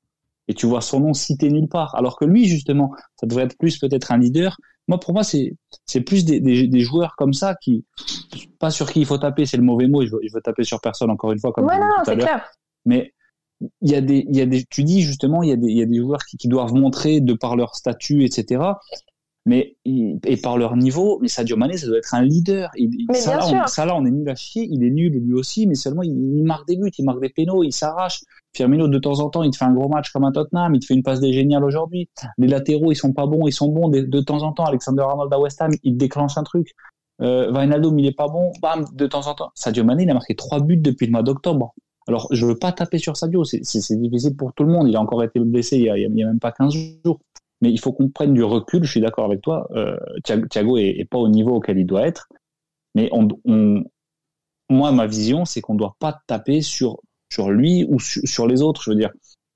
[0.49, 1.95] Et tu vois son nom cité nulle part.
[1.95, 4.58] Alors que lui, justement, ça devrait être plus peut-être un leader.
[4.89, 5.55] Moi, pour moi, c'est,
[5.86, 7.86] c'est plus des, des, des, joueurs comme ça qui,
[8.60, 10.03] pas sur qui il faut taper, c'est le mauvais mot.
[10.05, 12.49] Je veux, je veux taper sur personne encore une fois, comme ouais, non, c'est clair.
[12.86, 13.13] Mais
[13.82, 15.67] il y a des, il y a des, tu dis justement, il y a des,
[15.67, 18.62] il y a des joueurs qui, qui doivent montrer de par leur statut, etc
[19.45, 22.69] mais et par leur niveau, mais Sadio Mané, ça doit être un leader.
[22.75, 24.67] Il, mais ça, bien là, on, ça là, on est nul à chier.
[24.69, 27.30] Il est nul lui aussi, mais seulement il, il marque des buts, il marque des
[27.30, 28.21] pénaux, il s'arrache.
[28.56, 30.80] Firmino, de temps en temps, il te fait un gros match comme un Tottenham, il
[30.80, 32.10] te fait une passe des géniales aujourd'hui.
[32.38, 34.65] Les latéraux, ils sont pas bons, ils sont bons de, de temps en temps.
[34.65, 36.73] Alexander Arnold à West Ham, il déclenche un truc.
[37.21, 39.52] Euh, Wijnaldum, il est pas bon, bam, de temps en temps.
[39.56, 41.73] Sadio Mané, il a marqué trois buts depuis le mois d'octobre.
[42.08, 43.62] Alors, je veux pas taper sur Sadio, c'est
[43.99, 44.88] difficile pour tout le monde.
[44.88, 46.73] Il a encore été blessé il y a, il y a même pas 15
[47.06, 47.19] jours
[47.62, 48.84] mais il faut qu'on prenne du recul.
[48.84, 49.67] Je suis d'accord avec toi.
[49.72, 52.28] Euh, Thiago est, est, pas au niveau auquel il doit être,
[52.95, 53.84] mais on, on
[54.69, 57.00] moi ma vision c'est qu'on doit pas taper sur
[57.32, 58.82] sur lui ou sur, sur, les autres.
[58.84, 59.12] Je veux dire,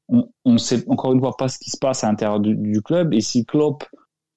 [0.09, 2.81] on, on sait encore une fois pas ce qui se passe à l'intérieur du, du,
[2.81, 3.83] club et si Klopp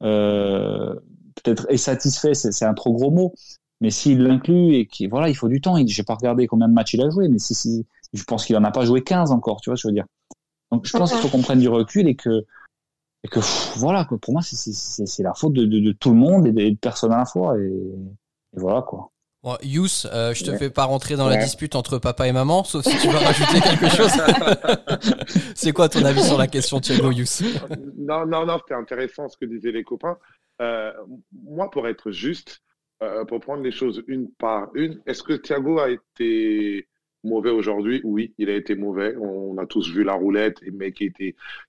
[0.03, 0.95] euh,
[1.37, 3.35] peut-être est satisfait, c'est un trop gros mot,
[3.81, 5.77] mais s'il l'inclut et qu'il voilà, il faut du temps.
[5.87, 8.57] J'ai pas regardé combien de matchs il a joué, mais si, si je pense qu'il
[8.57, 10.07] en a pas joué 15 encore, tu vois, je veux dire.
[10.73, 12.45] Donc je pense qu'il faut qu'on prenne du recul et que
[13.27, 13.41] et que
[13.79, 16.71] voilà quoi pour moi c'est la faute de, de, de, tout le monde et de,
[16.71, 19.11] de personne à la fois et, et voilà quoi
[19.43, 20.59] Bon, Yous, euh, je te ouais.
[20.59, 21.37] fais pas rentrer dans ouais.
[21.37, 24.11] la dispute entre papa et maman, sauf si tu veux rajouter quelque chose.
[25.55, 27.45] c'est quoi ton avis sur la question, Thiago Yous?
[27.97, 30.19] Non, non, non, c'était intéressant ce que disaient les copains.
[30.61, 30.93] Euh,
[31.33, 32.61] moi, pour être juste,
[33.05, 36.89] euh, pour prendre les choses une par une, est-ce que Thiago a été
[37.27, 39.17] mauvais aujourd'hui, oui, il a été mauvais.
[39.17, 41.13] On a tous vu la roulette, mais qui,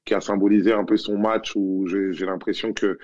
[0.06, 2.98] qui a symbolisé un peu son match où j'ai l'impression que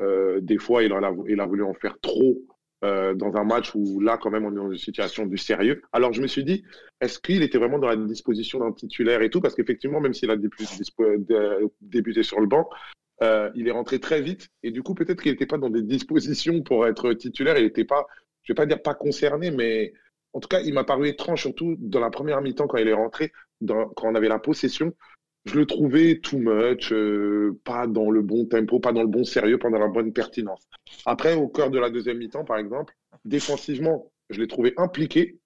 [0.00, 2.36] euh, des fois, il a, voulu en faire trop
[2.84, 5.82] euh, dans un match où là, quand même, on est dans une situation du sérieux.
[5.92, 6.64] Alors, je me suis dit,
[7.00, 9.40] est-ce qu'il était vraiment dans la disposition d'un titulaire et tout?
[9.40, 12.68] Parce qu'effectivement, même s'il a débuté sur le banc,
[13.22, 15.82] euh, il est rentré très vite et du coup, peut-être qu'il n'était pas dans des
[15.82, 17.56] dispositions pour être titulaire.
[17.58, 18.06] Il n'était pas,
[18.42, 19.92] je vais pas dire pas concerné, mais
[20.34, 22.92] en tout cas, il m'a paru étrange, surtout dans la première mi-temps quand il est
[22.92, 23.32] rentré,
[23.66, 24.92] quand on avait la possession.
[25.44, 29.24] Je le trouvais too much, euh, pas dans le bon tempo, pas dans le bon
[29.24, 30.66] sérieux, pas dans la bonne pertinence.
[31.06, 32.94] Après, au cœur de la deuxième mi-temps, par exemple,
[33.24, 35.38] défensivement, je l'ai trouvé impliqué.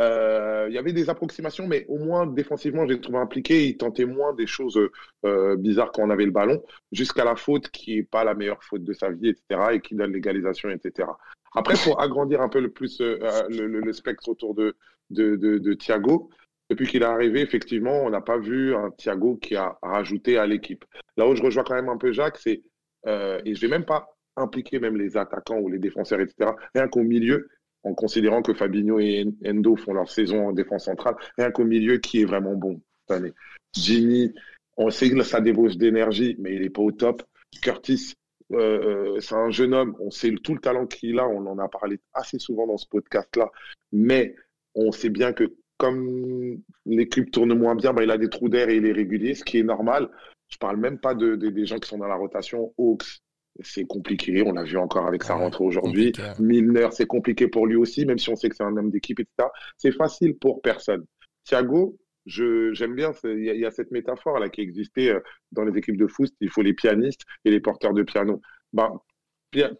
[0.00, 3.66] Euh, il y avait des approximations, mais au moins défensivement, je l'ai trouvé impliqué.
[3.66, 4.78] Il tentait moins des choses
[5.26, 8.62] euh, bizarres quand on avait le ballon, jusqu'à la faute qui n'est pas la meilleure
[8.62, 11.08] faute de sa vie, etc., et qui donne l'égalisation, etc.
[11.54, 14.76] Après, pour agrandir un peu le plus euh, le, le, spectre autour de,
[15.10, 16.30] de, de, Thiago,
[16.70, 20.46] depuis qu'il est arrivé, effectivement, on n'a pas vu un Thiago qui a rajouté à
[20.46, 20.84] l'équipe.
[21.16, 22.62] Là où je rejoins quand même un peu Jacques, c'est,
[23.06, 26.88] euh, et je vais même pas impliquer même les attaquants ou les défenseurs, etc., rien
[26.88, 27.48] qu'au milieu,
[27.84, 31.98] en considérant que Fabinho et Endo font leur saison en défense centrale, rien qu'au milieu
[31.98, 33.32] qui est vraiment bon cette année.
[33.74, 34.34] Jimmy,
[34.76, 37.22] on sait que ça débauche d'énergie, mais il n'est pas au top.
[37.62, 38.14] Curtis,
[38.52, 41.58] euh, euh, c'est un jeune homme, on sait tout le talent qu'il a, on en
[41.58, 43.50] a parlé assez souvent dans ce podcast-là,
[43.92, 44.34] mais
[44.74, 48.68] on sait bien que comme l'équipe tourne moins bien, bah, il a des trous d'air
[48.68, 50.08] et il est régulier, ce qui est normal.
[50.48, 52.72] Je parle même pas de, de, des gens qui sont dans la rotation.
[52.78, 53.20] Hawks,
[53.60, 56.12] c'est compliqué, on l'a vu encore avec sa rentrée aujourd'hui.
[56.38, 59.20] Milner, c'est compliqué pour lui aussi, même si on sait que c'est un homme d'équipe,
[59.20, 59.48] etc.
[59.76, 61.04] C'est facile pour personne.
[61.44, 61.96] Thiago,
[62.28, 65.20] j'aime bien il y, a cette métaphore là qui existait euh,
[65.52, 68.40] dans les équipes de foot il faut les pianistes et les porteurs de piano
[68.72, 69.00] ben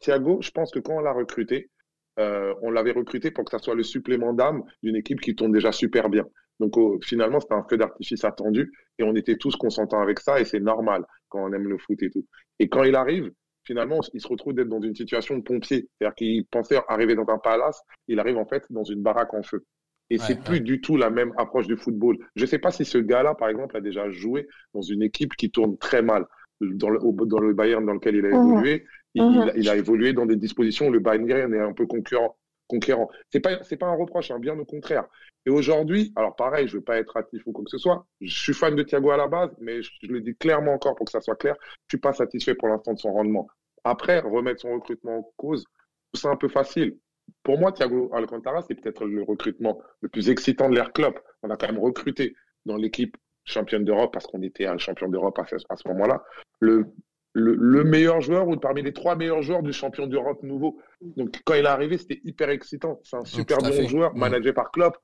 [0.00, 1.70] Thiago je pense que quand on l'a recruté
[2.18, 5.52] euh, on l'avait recruté pour que ça soit le supplément d'âme d'une équipe qui tourne
[5.52, 6.24] déjà super bien
[6.58, 10.40] donc oh, finalement c'était un feu d'artifice attendu et on était tous consentants avec ça
[10.40, 12.26] et c'est normal quand on aime le foot et tout
[12.58, 13.30] et quand il arrive
[13.68, 15.88] finalement, il se retrouve d'être dans une situation de pompier.
[15.98, 19.42] C'est-à-dire qu'il pensait arriver dans un palace, il arrive en fait dans une baraque en
[19.42, 19.62] feu.
[20.10, 22.16] Et ouais, c'est plus du tout la même approche du football.
[22.34, 25.34] Je ne sais pas si ce gars-là, par exemple, a déjà joué dans une équipe
[25.36, 26.24] qui tourne très mal.
[26.60, 28.34] dans le, dans le Bayern dans lequel il a Mhm.
[28.40, 29.32] évolué, il, Mhm.
[29.42, 32.36] il a, il a évolué dans des dispositions où le Bayern est un peu concurrent.
[32.66, 33.08] conquérant.
[33.30, 35.06] C'est pas, c'est pas un reproche, hein, bien au contraire.
[35.46, 38.06] Et aujourd'hui, alors pareil, je veux pas être hâtif ou quoi que ce soit.
[38.20, 40.94] Je suis fan de Thiago à la base, mais je, je le dis clairement encore
[40.94, 41.54] pour que ça soit clair.
[41.86, 43.46] Je suis pas satisfait pour l'instant de son rendement.
[43.84, 45.64] Après, remettre son recrutement en cause,
[46.12, 46.98] c'est un peu facile.
[47.42, 51.14] Pour moi, Thiago Alcantara, c'est peut-être le recrutement le plus excitant de l'ère club.
[51.42, 52.34] On a quand même recruté
[52.66, 56.22] dans l'équipe championne d'Europe parce qu'on était un champion d'Europe à ce, moment-là.
[56.60, 56.86] Le,
[57.32, 60.78] le, le, meilleur joueur ou parmi les trois meilleurs joueurs du champion d'Europe nouveau.
[61.00, 63.00] Donc quand il est arrivé, c'était hyper excitant.
[63.04, 64.18] C'est un super bon joueur, mmh.
[64.18, 64.96] managé par Klopp.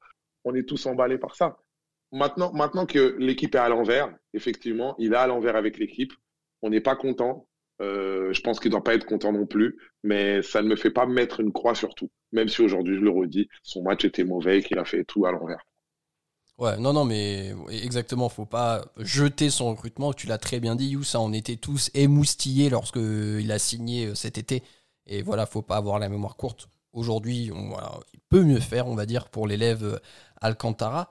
[0.45, 1.57] On est tous emballés par ça.
[2.13, 6.13] Maintenant, maintenant que l'équipe est à l'envers, effectivement, il est à l'envers avec l'équipe.
[6.63, 7.49] On n'est pas content.
[7.81, 10.77] Euh, je pense qu'il ne doit pas être content non plus, mais ça ne me
[10.77, 12.11] fait pas mettre une croix sur tout.
[12.33, 15.27] Même si aujourd'hui, je le redis, son match était mauvais et qu'il a fait tout
[15.27, 15.65] à l'envers.
[16.59, 20.13] Ouais, non, non, mais exactement, faut pas jeter son recrutement.
[20.13, 24.15] Tu l'as très bien dit, You, ça, on était tous émoustillés lorsque il a signé
[24.15, 24.63] cet été.
[25.07, 26.69] Et voilà, faut pas avoir la mémoire courte.
[26.93, 30.01] Aujourd'hui, voilà, il peut mieux faire, on va dire, pour l'élève
[30.41, 31.11] Alcantara.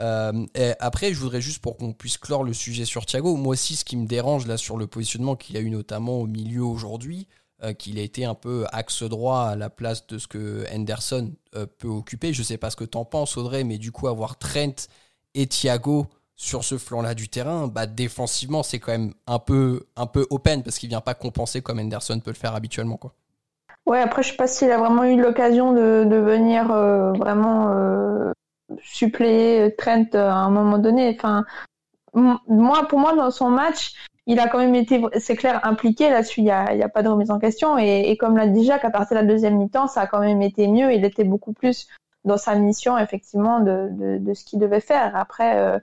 [0.00, 0.46] Euh,
[0.78, 3.84] après, je voudrais juste pour qu'on puisse clore le sujet sur Thiago, moi aussi, ce
[3.84, 7.26] qui me dérange là sur le positionnement qu'il a eu notamment au milieu aujourd'hui,
[7.64, 11.32] euh, qu'il a été un peu axe droit à la place de ce que Henderson
[11.56, 12.32] euh, peut occuper.
[12.32, 14.86] Je sais pas ce que t'en penses, Audrey, mais du coup, avoir Trent
[15.34, 16.06] et Thiago
[16.36, 20.62] sur ce flanc-là du terrain, bah, défensivement, c'est quand même un peu, un peu open
[20.62, 22.96] parce qu'il vient pas compenser comme Henderson peut le faire habituellement.
[22.96, 23.12] Quoi.
[23.86, 28.32] Ouais, après, je sais pas s'il a vraiment eu l'occasion de, venir vraiment
[28.82, 31.14] suppléer Trent à un moment donné.
[31.16, 31.44] Enfin,
[32.14, 33.94] moi, pour moi, dans son match,
[34.26, 36.40] il a quand même été, c'est clair, impliqué là-dessus.
[36.40, 37.78] Il n'y a, pas de remise en question.
[37.78, 40.42] Et, comme l'a dit Jacques, à partir de la deuxième mi-temps, ça a quand même
[40.42, 40.92] été mieux.
[40.92, 41.88] Il était beaucoup plus
[42.24, 45.16] dans sa mission, effectivement, de, ce qu'il devait faire.
[45.16, 45.78] Après, euh...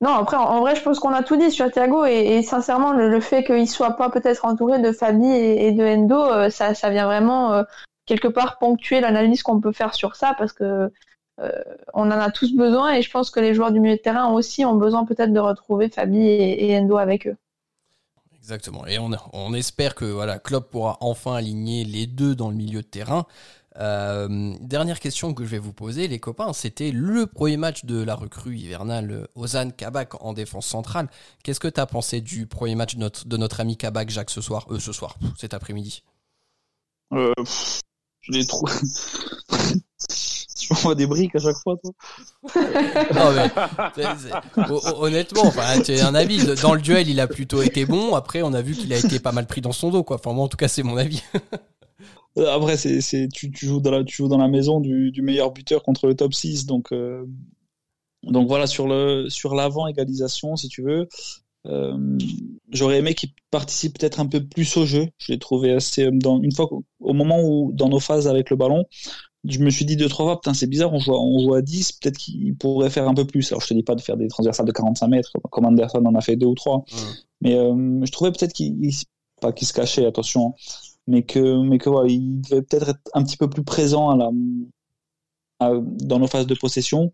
[0.00, 2.06] non, après, en, vrai, je pense qu'on a tout dit sur Thiago.
[2.06, 6.48] Et, sincèrement, le, fait qu'il soit pas peut-être entouré de Fabi et, de Endo, euh,
[6.48, 7.62] ça, vient vraiment euh,
[8.06, 10.88] quelque part ponctuer l'analyse qu'on peut faire sur ça, parce que euh,
[11.38, 14.32] on en a tous besoin et je pense que les joueurs du milieu de terrain
[14.32, 17.36] aussi ont besoin peut-être de retrouver Fabi et, et, Endo avec eux.
[18.36, 18.86] Exactement.
[18.86, 22.82] Et on, on espère que voilà, Klopp pourra enfin aligner les deux dans le milieu
[22.82, 23.26] de terrain.
[23.76, 28.00] Euh, dernière question que je vais vous poser, les copains, c'était le premier match de
[28.02, 31.08] la recrue hivernale Ozan Kabak en défense centrale.
[31.42, 34.30] Qu'est-ce que tu as pensé du premier match de notre, de notre ami Kabak, Jacques,
[34.30, 36.04] ce soir euh, Ce soir, cet après-midi?
[37.12, 37.32] Euh,
[38.20, 38.72] Je l'ai trouvé.
[40.66, 41.92] tu m'envoies des briques à chaque fois, toi
[43.14, 43.50] non, mais,
[43.94, 46.38] c'est, c'est, honnêtement, enfin, tu as un avis.
[46.62, 48.14] Dans le duel, il a plutôt été bon.
[48.14, 50.16] Après, on a vu qu'il a été pas mal pris dans son dos, quoi.
[50.16, 51.22] Enfin, moi, en tout cas, c'est mon avis.
[52.36, 55.22] Après, c'est, c'est, tu, tu, joues dans la, tu joues dans la maison du, du
[55.22, 56.66] meilleur buteur contre le top 6.
[56.66, 57.24] Donc, euh,
[58.24, 61.08] donc voilà, sur, le, sur l'avant égalisation, si tu veux,
[61.66, 62.18] euh,
[62.70, 65.06] j'aurais aimé qu'il participe peut-être un peu plus au jeu.
[65.18, 66.10] Je l'ai trouvé assez.
[66.10, 66.68] Dans, une fois
[67.00, 68.84] au moment où, dans nos phases avec le ballon,
[69.44, 71.54] je me suis dit deux, trois fois, putain, c'est bizarre, on joue, à, on joue
[71.54, 73.52] à 10, peut-être qu'il pourrait faire un peu plus.
[73.52, 76.14] Alors, je te dis pas de faire des transversales de 45 mètres, comme Anderson en
[76.14, 76.78] a fait deux ou trois.
[76.78, 76.96] Mmh.
[77.42, 78.74] Mais euh, je trouvais peut-être qu'il,
[79.40, 80.54] pas qu'il se cachait, attention,
[81.06, 84.16] mais que, mais que voilà, il devait peut-être être un petit peu plus présent à
[84.16, 84.30] la,
[85.60, 87.12] à, dans nos phases de possession.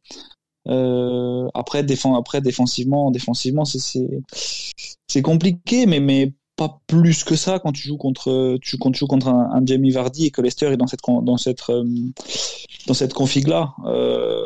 [0.68, 7.72] Euh, après, défend, après, défensivement, défensivement, c'est compliqué, mais, mais pas plus que ça quand
[7.72, 10.86] tu joues contre tu quand joues contre un, Jamie Vardy et que Leicester est dans
[10.86, 11.84] cette dans cette euh,
[12.86, 14.44] dans cette config là euh,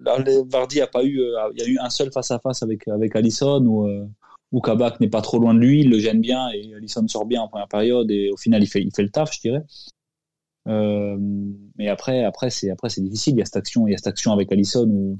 [0.00, 1.22] là Vardy a pas eu
[1.54, 4.08] il y a eu un seul face à face avec avec Allison où euh,
[4.50, 7.26] où Kabak n'est pas trop loin de lui il le gêne bien et Allison sort
[7.26, 9.62] bien en première période et au final il fait il fait le taf je dirais.
[10.66, 11.16] Euh,
[11.76, 13.34] mais après après c'est après c'est difficile.
[13.34, 15.16] Il y a cette action il y a cette action avec Allison où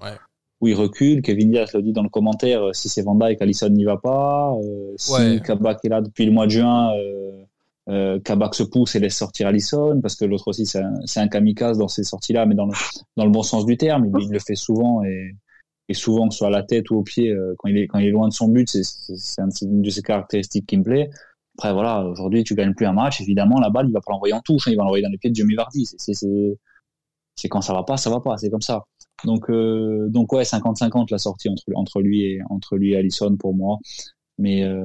[0.61, 1.21] où il recule.
[1.23, 4.55] Kevin Diaz le dit dans le commentaire, si c'est Van Dijk, Alisson n'y va pas.
[4.62, 5.40] Euh, si Ouais.
[5.45, 7.31] Kabak est là depuis le mois de juin, euh,
[7.90, 10.81] euh, Kabak se pousse et laisse sortir Alisson, parce que l'autre aussi, c'est
[11.21, 12.73] un, kamikaze dans ces sorties-là, mais dans le,
[13.17, 14.07] dans le bon sens du terme.
[14.07, 15.35] Il, il le fait souvent et,
[15.90, 17.87] et souvent, que ce soit à la tête ou au pied, euh, quand, il est,
[17.87, 20.01] quand il est loin de son but, c'est, c'est, c'est un- c'est une de ses
[20.03, 21.11] caractéristiques qui me plaît.
[21.59, 24.33] Après, voilà, aujourd'hui, tu gagnes plus un match, évidemment, la balle, il va pas l'envoyer
[24.35, 25.85] en touche, hein, il va l'envoyer dans les pieds de Jimmy Vardy.
[27.37, 28.85] C'est quand ça va pas, ça va pas, c'est comme ça.
[29.24, 33.37] Donc, euh, donc ouais, 50-50 la sortie entre, entre lui et entre lui et Allison
[33.37, 33.79] pour moi.
[34.38, 34.83] Mais, euh,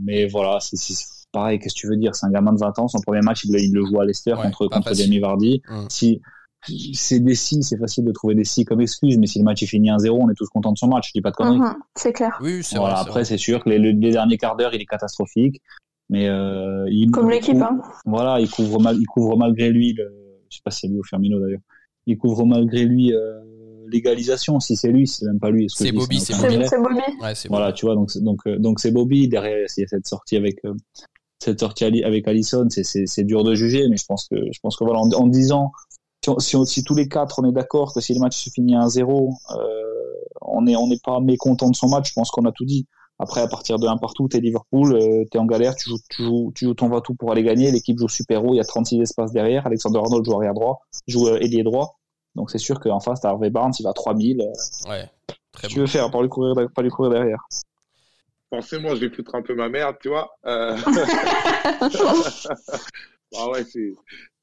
[0.00, 0.96] mais voilà, c'est, c'est
[1.32, 1.58] pareil.
[1.58, 2.14] Qu'est-ce que tu veux dire?
[2.14, 2.88] C'est un gamin de 20 ans.
[2.88, 4.92] Son premier match, il, le- il le joue à Leicester Ouais, contre contre.
[4.94, 5.62] Jamie Vardy.
[5.68, 5.86] Mm.
[5.88, 6.20] Si
[6.94, 9.62] c'est des si, c'est facile de trouver des si comme excuse, mais si le match
[9.62, 11.08] il finit 1-0, on est tous contents de son match.
[11.08, 11.58] Je dis pas de conneries.
[11.58, 12.38] Mhm, c'est clair.
[12.42, 13.02] Oui, c'est Voilà, vrai.
[13.04, 15.60] c'est après, c'est sûr que les, les derniers quarts d'heure, il est catastrophique.
[16.10, 17.80] Mais euh, il, Comme l'équipe, hein.
[18.04, 19.92] Voilà, il couvre mal, il couvre malgré lui.
[19.94, 20.04] Le,
[20.50, 21.60] je sais pas si c'est lui ou Firmino d'ailleurs.
[22.06, 23.40] Il couvre malgré lui euh,
[23.92, 24.58] l'égalisation.
[24.60, 25.66] Si c'est lui, c'est même pas lui.
[25.68, 26.54] C'est Bobby, c'est Bobby.
[26.68, 27.00] C'est Bobby.
[27.22, 29.66] Ouais, Voilà, tu vois, donc donc euh, donc c'est Bobby derrière.
[29.76, 30.74] Il y a cette sortie avec euh,
[31.42, 34.76] cette sortie Ali- avec Allison, c'est dur de juger, mais je pense que je pense
[34.76, 35.72] que voilà, en, en disant
[36.24, 38.36] si, on- si, on- si tous les quatre on est d'accord que si le match
[38.44, 39.64] se finit à 1-0, euh,
[40.42, 42.08] on est on n'est pas mécontent de son match.
[42.10, 42.86] Je pense qu'on a tout dit.
[43.18, 46.24] Après, à partir de un partout, t'es Liverpool, euh, t'es en galère, tu joues, tu
[46.24, 47.70] joues, tu joues ton va-tout pour aller gagner.
[47.70, 49.64] L'équipe joue super haut, il y a 36 espaces derrière.
[49.66, 52.00] Alexander Arnold joue arrière droit, joue euh, ailier droit.
[52.34, 54.40] Donc c'est sûr qu'en face, t'as Harvey Barnes, il va à 3000.
[54.40, 55.10] Euh, Ouais.
[55.52, 55.80] Très tu bon.
[55.82, 57.44] veux faire, pas lui courir, pas lui courir derrière.
[58.50, 60.30] Forcément, je vais foutre un peu ma merde, tu vois.
[60.46, 60.76] Euh...
[63.36, 63.92] ah ouais, c'est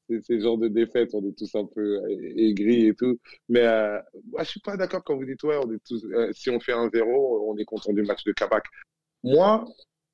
[0.08, 2.00] c'est c'est le genre de défaite, on est tous un peu
[2.36, 3.18] aigris et tout.
[3.48, 3.98] Mais euh,
[4.32, 6.04] moi, je suis pas d'accord quand vous dites ouais, on est tous.
[6.06, 8.64] euh, si on fait un 0 on est content du match de Kabak.
[9.22, 9.64] Moi,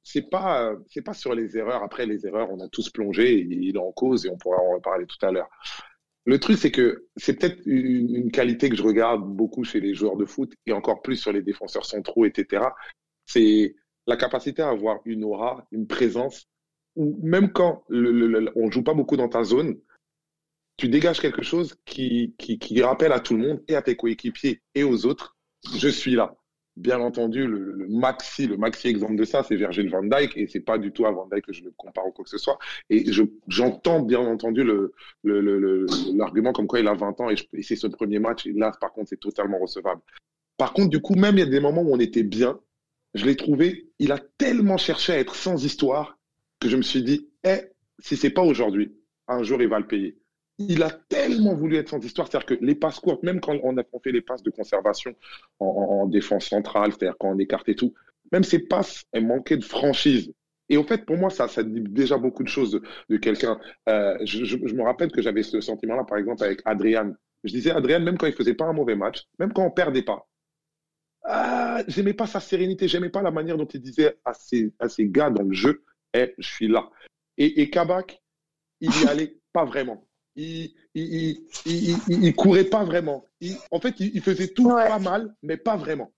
[0.02, 1.82] c'est pas euh, c'est pas sur les erreurs.
[1.82, 3.38] Après, les erreurs, on a tous plongé.
[3.40, 5.48] Il il est en cause et on pourra en reparler tout à l'heure.
[6.26, 10.16] Le truc, c'est que c'est peut-être une, qualité que je regarde beaucoup chez les joueurs
[10.16, 12.64] de foot et encore plus sur les défenseurs centraux, etc.
[13.26, 13.76] C'est
[14.08, 16.48] la capacité à avoir une aura, une présence,
[16.96, 19.78] ou même quand on joue pas beaucoup dans ta zone,
[20.76, 22.34] tu dégages quelque chose qui
[22.82, 25.36] rappelle à tout le monde et à tes coéquipiers et aux autres,
[25.76, 26.36] je suis là.
[26.76, 30.60] Bien entendu, le, maxi, le maxi exemple de ça, c'est Virgil van Dijk et c'est
[30.60, 32.58] pas du tout à Van Dijk que je le compare ou quoi que ce soit.
[32.90, 34.62] Et je, j'entends bien entendu
[35.24, 38.46] l'argument comme quoi il a 20 ans et, c'est son premier match.
[38.46, 40.02] Et là, par contre, c'est totalement recevable.
[40.58, 42.60] Par contre, du coup, même il y a des moments où on était bien,
[43.14, 46.18] je l'ai trouvé, il a tellement cherché à être sans histoire
[46.60, 48.94] que je me suis dit, eh, si c'est pas aujourd'hui,
[49.28, 50.18] un jour il va le payer.
[50.58, 53.76] Il a tellement voulu être sans histoire, c'est-à-dire que les passes courtes, même quand on
[53.76, 55.14] a fait les passes de conservation
[55.58, 57.92] en, en- en défense centrale, c'est-à-dire quand on écarte et tout,
[58.32, 60.32] même ces passes, elles manquaient de franchise.
[60.68, 63.60] Et au fait, pour moi, ça, ça dit déjà beaucoup de choses de, de quelqu'un.
[63.88, 67.12] Euh, je, je- je me rappelle que j'avais ce sentiment-là, par exemple, avec Adrian.
[67.44, 70.02] Je disais, Adrian, même quand il faisait pas un mauvais match, même quand on perdait
[70.02, 70.26] pas,
[71.24, 74.88] ah, j'aimais pas sa sérénité, j'aimais pas la manière dont il disait à ses, à
[74.88, 76.88] ses gars dans le jeu, eh, je suis là.
[77.38, 78.22] Et, et Kabak,
[78.80, 80.05] il y allait pas vraiment.
[80.36, 83.24] Il, il, il, il, courait pas vraiment.
[83.40, 84.86] Il- en fait, il, il faisait tout Ouais.
[84.86, 86.12] pas mal, mais pas vraiment.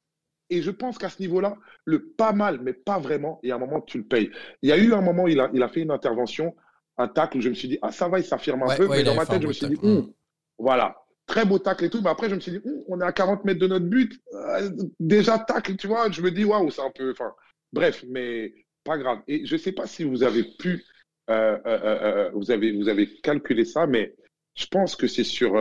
[0.51, 3.57] Et je pense qu'à ce niveau-là, le pas mal, mais pas vraiment, il y a
[3.57, 4.31] un moment, tu le payes.
[4.63, 6.57] Il y a eu un moment, il a, il a fait une intervention,
[6.97, 8.89] un tacle où je me suis dit, ah, ça va, il s'affirme un Ouais, peu,
[8.89, 9.77] ouais, mais dans ma tête, je me suis dit.
[9.83, 10.13] Hum,
[10.59, 13.05] voilà, très beau tacle et tout, mais après, je me suis dit, Hum, on est
[13.05, 16.71] à 40 mètres de notre but, Euh, déjà tacle, tu vois, je me dis, waouh,
[16.71, 17.33] c'est un peu, enfin,
[17.73, 18.53] bref, mais
[18.85, 19.19] pas grave.
[19.29, 20.85] Et je sais pas si vous avez pu,
[21.31, 24.15] euh, euh, euh, vous avez, vous avez calculé ça, mais
[24.55, 25.55] je pense que c'est sur,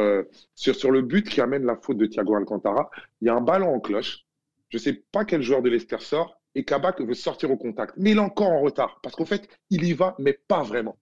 [0.56, 2.90] sur, sur le but qui amène la faute de Thiago Alcantara.
[3.22, 4.26] Il y a un ballon en cloche.
[4.70, 7.94] Je sais pas quel joueur de Leicester sort et Kabak veut sortir au contact.
[7.98, 10.98] Mais il est encore en retard parce qu'en fait, il y va, mais pas vraiment.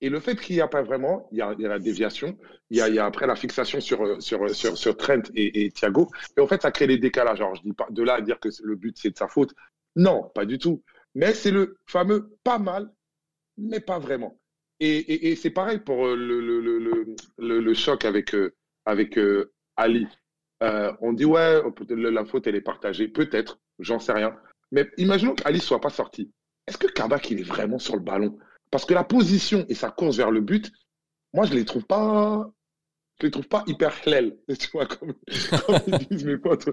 [0.00, 2.38] Et le fait qu'il n'y a pas vraiment, il y a, la déviation,
[2.70, 6.10] il y a, après la fixation sur, sur, sur, Trent et, et Thiago.
[6.36, 7.40] Et en fait, ça crée des décalages.
[7.40, 9.54] Alors, je dis pas de là à dire que le but, c'est de sa faute.
[9.96, 10.82] Non, pas du tout.
[11.14, 12.92] Mais c'est le fameux pas mal,
[13.58, 14.38] mais pas vraiment.
[14.80, 16.60] Et, et, c'est pareil pour euh, le, le,
[17.38, 20.06] le, le, choc avec, euh, avec euh, Ali.
[20.60, 23.08] On dit, ouais, peut-être la faute, elle est partagée.
[23.08, 24.36] Peut-être, j'en sais rien.
[24.72, 26.30] Mais imaginons qu'Ali soit pas sorti.
[26.66, 28.38] Est-ce que Kabak, il est vraiment sur le ballon?
[28.70, 30.70] Parce que la position et sa course vers le but,
[31.32, 32.50] moi, je les trouve pas.
[33.20, 35.14] Je les trouve pas hyper hlel, tu vois, comme,
[35.86, 36.68] ils disent mes potes.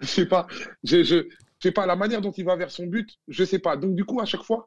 [0.00, 0.46] Je sais pas.
[0.84, 1.26] Je, je,
[1.60, 3.76] sais pas, la manière dont il va vers son but, je sais pas.
[3.76, 4.64] Donc, du coup, à chaque fois,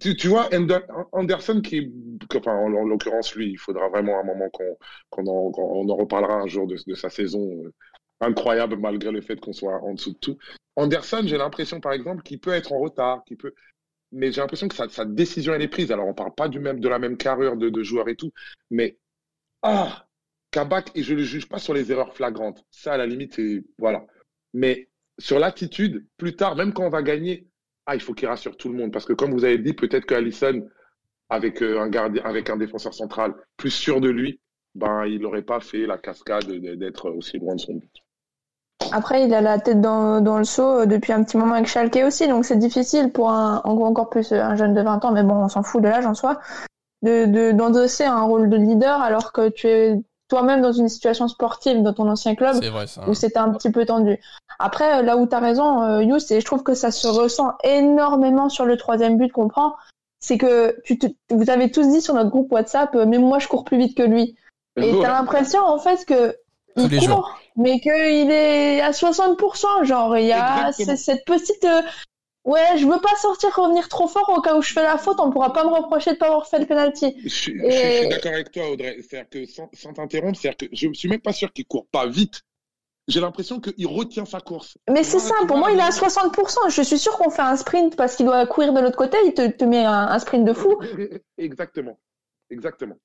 [0.00, 1.92] tu, vois, Ander- Anderson qui est,
[2.36, 4.76] enfin, en, en l'occurrence, lui, il faudra vraiment un moment qu'on
[5.10, 7.72] qu'on en, qu'on en reparlera un jour de, sa saison euh,
[8.20, 10.38] incroyable malgré le fait qu'on soit en dessous de tout.
[10.76, 13.54] Anderson, j'ai l'impression, par exemple, qu'il peut être en retard, qu'il peut,
[14.12, 15.90] mais j'ai l'impression que sa, décision elle est prise.
[15.92, 18.32] Alors, on parle pas du même, de la même carrure de, de joueur et tout,
[18.70, 18.98] mais
[19.62, 20.06] ah,
[20.50, 22.64] Kabak, et je le juge pas sur les erreurs flagrantes.
[22.70, 24.06] Ça, à la limite, c'est voilà.
[24.54, 27.48] Mais sur l'attitude, plus tard, même quand on va gagner,
[27.86, 28.92] ah, il faut qu'il rassure tout le monde.
[28.92, 30.66] Parce que comme vous avez dit, peut-être qu'Alisson,
[31.28, 34.40] avec euh, un gardien, avec un défenseur central plus sûr de lui,
[34.74, 37.90] ben, il n'aurait pas fait la cascade de- d'être aussi loin de son but.
[38.92, 42.00] Après, il a la tête dans, le seau euh, depuis un petit moment avec Schalke
[42.06, 45.12] aussi, donc c'est difficile pour un, en- encore plus euh, un jeune de 20 ans,
[45.12, 46.40] mais bon, on s'en fout de l'âge en soi,
[47.02, 50.00] de, d'endosser un rôle de leader alors que tu es
[50.32, 53.02] toi-même dans une situation sportive dans ton ancien club C'est vrai ça.
[53.06, 54.18] où c'était un petit peu tendu.
[54.58, 57.06] Après, euh, là où tu as raison, euh, Youss, et je trouve que ça se
[57.06, 59.74] ressent énormément sur le troisième but qu'on prend,
[60.20, 63.38] c'est que tu te- vous avez tous dit sur notre groupe WhatsApp, euh, mais moi
[63.40, 64.36] je cours plus vite que lui.
[64.76, 65.02] Et Ouais.
[65.02, 66.30] t'as l'impression en fait que
[66.76, 67.38] Tous il les court, jours.
[67.56, 69.84] mais qu'il est à 60%.
[69.84, 71.66] Genre, il y a cette petite.
[72.46, 74.98] Euh, Ouais, je veux pas sortir revenir trop fort au cas où je fais la
[74.98, 77.14] faute, on pourra pas me reprocher de pas avoir fait le penalty.
[77.22, 78.96] Je, suis- Et- d'accord avec toi, Audrey.
[79.00, 82.06] C'est-à-dire que sans, sans t'interrompre, c'est-à-dire que je suis même pas sûr qu'il court pas
[82.06, 82.42] vite,
[83.08, 84.78] j'ai l'impression qu'il retient sa course.
[84.88, 86.68] Mais c'est ça, pour moi, il est à 60%.
[86.70, 89.34] Je suis sûr qu'on fait un sprint parce qu'il doit courir de l'autre côté, il
[89.34, 90.78] te, te met un, un, sprint de fou.
[91.38, 91.98] Exactement.
[92.50, 92.96] Exactement.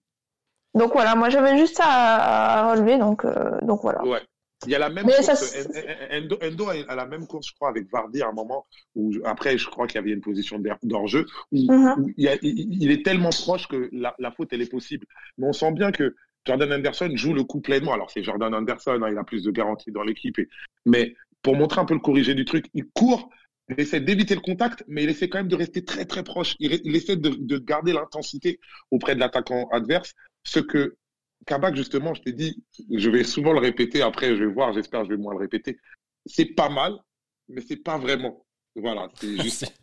[0.74, 4.04] Donc voilà, moi j'avais juste ça à, relever, donc, euh, donc voilà.
[4.06, 4.22] Ouais.
[4.66, 5.36] Il y a la même Mais course.
[5.36, 5.60] ça,
[6.12, 9.58] Endo, Endo a la même course, je crois, avec Vardy à un moment où, après,
[9.58, 11.96] je crois qu'il y avait une position d'hors-jeu, où, Mhm.
[12.00, 14.72] où il, y a- il- il est tellement proche que la, la faute, elle est
[14.72, 15.06] possible.
[15.38, 17.94] Mais on sent bien que Jordan Anderson joue le coup pleinement.
[17.94, 20.38] Alors, c'est Jordan Anderson, hein, il a plus de garantie dans l'équipe.
[20.86, 23.30] Mais pour montrer un peu le corrigé du truc, il court,
[23.70, 26.56] il essaie d'éviter le contact, mais il essaie quand même de rester très, très proche.
[26.60, 30.14] Il, il essaie de, de garder l'intensité auprès de l'attaquant adverse.
[30.44, 30.96] Ce que
[31.46, 35.02] Kabak, justement, je t'ai dit, je vais souvent le répéter, après je vais voir, j'espère
[35.02, 35.78] que je vais moins le répéter.
[36.26, 36.94] C'est pas mal,
[37.48, 38.46] mais c'est pas vraiment.
[38.76, 39.74] Voilà, c'est juste.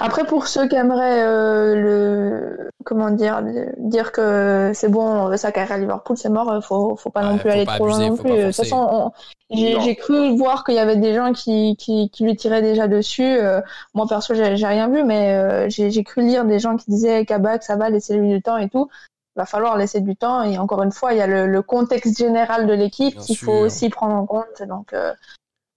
[0.00, 3.42] Après, pour ceux qui aimeraient euh, le, comment dire,
[3.78, 7.28] dire que c'est bon, sa carrière à Liverpool, c'est mort, euh, faut, faut pas Ouais,
[7.28, 8.30] non plus faut aller pas trop abuser, loin non plus.
[8.30, 9.12] De toute façon, on-
[9.54, 13.22] j'ai cru voir qu'il y avait des gens qui, qui, qui lui tiraient déjà dessus.
[13.22, 13.60] Euh,
[13.94, 17.24] moi, perso, j'ai rien vu, mais euh, j'ai j'ai cru lire des gens qui disaient
[17.26, 18.88] Kabak, ça va, laissez-lui du temps et tout.
[19.36, 20.42] Va falloir laisser du temps.
[20.42, 23.52] Et encore une fois, il y a le, le contexte général de l'équipe qu'il faut
[23.66, 24.62] aussi prendre en compte.
[24.68, 25.12] Donc, euh,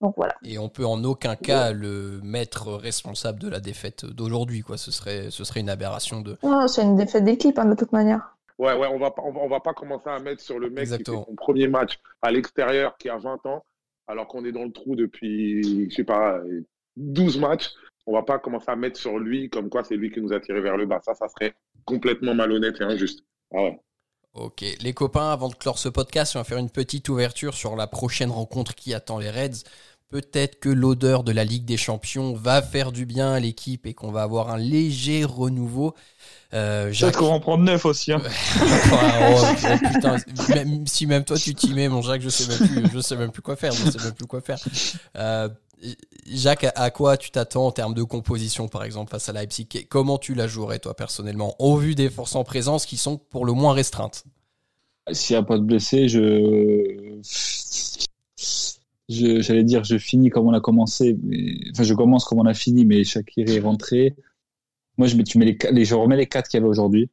[0.02, 0.36] donc voilà.
[0.44, 4.78] Et on peut en aucun cas le mettre responsable de la défaite d'aujourd'hui, quoi.
[4.78, 6.38] Ce serait, ce serait une aberration de.
[6.44, 8.36] Non, c'est une défaite d'équipe, hein, de toute manière.
[8.58, 10.70] Ouais, ouais, on va, pas- on va, on va pas commencer à mettre sur le
[10.70, 13.64] mec qui fait son premier match à l'extérieur, qui a 20 ans,
[14.08, 16.40] alors qu'on est dans le trou depuis, je sais pas,
[16.98, 17.70] 12 matchs.
[18.08, 20.40] On va pas commencer à mettre sur lui comme quoi c'est lui qui nous a
[20.40, 21.02] tiré vers le bas.
[21.04, 21.54] Ça, ça serait
[21.86, 23.24] complètement malhonnête et injuste.
[23.56, 23.80] Ah ouais.
[24.34, 27.76] Ok, les copains, avant de clore ce podcast, on va faire une petite ouverture sur
[27.78, 29.64] la prochaine rencontre qui attend les Reds.
[30.10, 33.94] Peut-être que l'odeur de la Ligue des Champions va faire du bien à l'équipe et
[33.94, 35.96] qu'on va avoir un léger renouveau.
[36.54, 38.12] Euh, Jacques- Peut-être qu'on va en prendre neuf aussi.
[38.14, 38.22] Hein.
[38.92, 40.18] Oh, oh, putain,
[40.50, 43.16] même si même toi tu t'y mets, mon Jacques, je sais même plus, je sais
[43.16, 44.60] même plus quoi faire, je sais même plus quoi faire.
[45.18, 45.50] Euh,
[46.28, 49.68] Jacques, à- quoi tu t'attends en termes de composition, par exemple, face à Leipzig?
[49.90, 53.46] Comment tu la jouerais, toi, personnellement, au vu des forces en présence qui sont pour
[53.46, 54.24] le moins restreintes?
[55.12, 57.20] S'il n'y a pas de blessés, je...
[59.08, 61.58] j'allais dire, je finis comme on a commencé, mais...
[61.72, 64.16] enfin, je commence comme on a fini, mais Shakiri est rentré.
[64.98, 67.10] Moi, je tu mets les, je remets les quatre qu'il y avait aujourd'hui.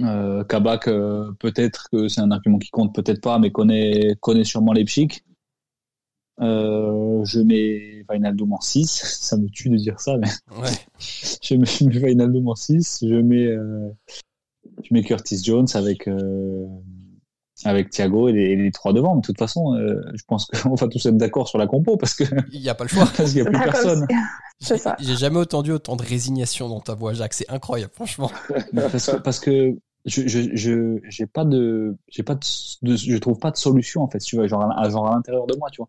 [0.00, 4.44] Euh, Kabak, euh, peut-être que c'est un argument qui compte, peut-être pas, mais connaît, connaît
[4.44, 5.22] sûrement Leipzig.
[6.40, 9.18] Euh, je mets Wijnaldum en 6.
[9.20, 10.28] Ça me tue de dire ça, mais
[10.60, 10.68] Ouais.
[11.42, 13.04] je mets, je mets Wijnaldum en 6.
[13.08, 13.88] Je mets, euh,
[14.82, 16.66] je mets Curtis Jones avec, euh,
[17.64, 19.16] avec Thiago et les, et les trois devant.
[19.16, 22.14] De toute façon, euh, je pense qu'on va tous être d'accord sur la compo parce
[22.14, 23.04] que Il n'y a pas le choix.
[23.16, 24.06] parce qu'il n'y a plus D'accord, personne.
[24.60, 24.96] C'est ça.
[25.00, 27.34] J'ai jamais entendu autant de résignation dans ta voix, Jacques.
[27.34, 28.30] C'est incroyable, franchement.
[28.74, 29.76] parce que, parce que
[30.06, 32.40] je je je j'ai pas de j'ai pas de,
[32.82, 35.46] de- je trouve pas de solution en fait tu vois genre à, genre à l'intérieur
[35.46, 35.88] de moi tu vois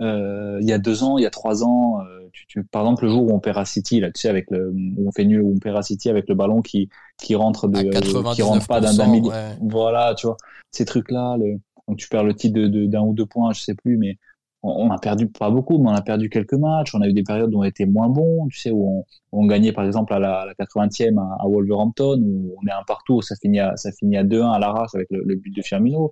[0.00, 3.04] il y a deux ans il y a trois ans euh, tu, tu- par exemple
[3.04, 5.24] le jour où on perd à City là tu sais avec le où on fait
[5.24, 6.88] nul où on perd à City avec le ballon qui
[7.20, 9.56] qui rentre de euh, qui rentre pas d'un d'un 99%, milli- ouais.
[9.60, 10.36] voilà tu vois.
[10.70, 13.52] Ces trucs là le, donc tu perds le titre de de- d'un ou deux points
[13.52, 14.16] je sais plus mais
[14.64, 16.92] on, a perdu pas beaucoup mais on a perdu quelques matchs.
[16.92, 19.46] On a eu des périodes où on était moins bon tu sais où on, on
[19.46, 22.82] gagnait par exemple à la, à la 80e à, à Wolverhampton où on est un
[22.86, 25.62] partout ça finit à, ça finit à 2-1 à l'arrache avec le, le but de
[25.62, 26.10] Firmino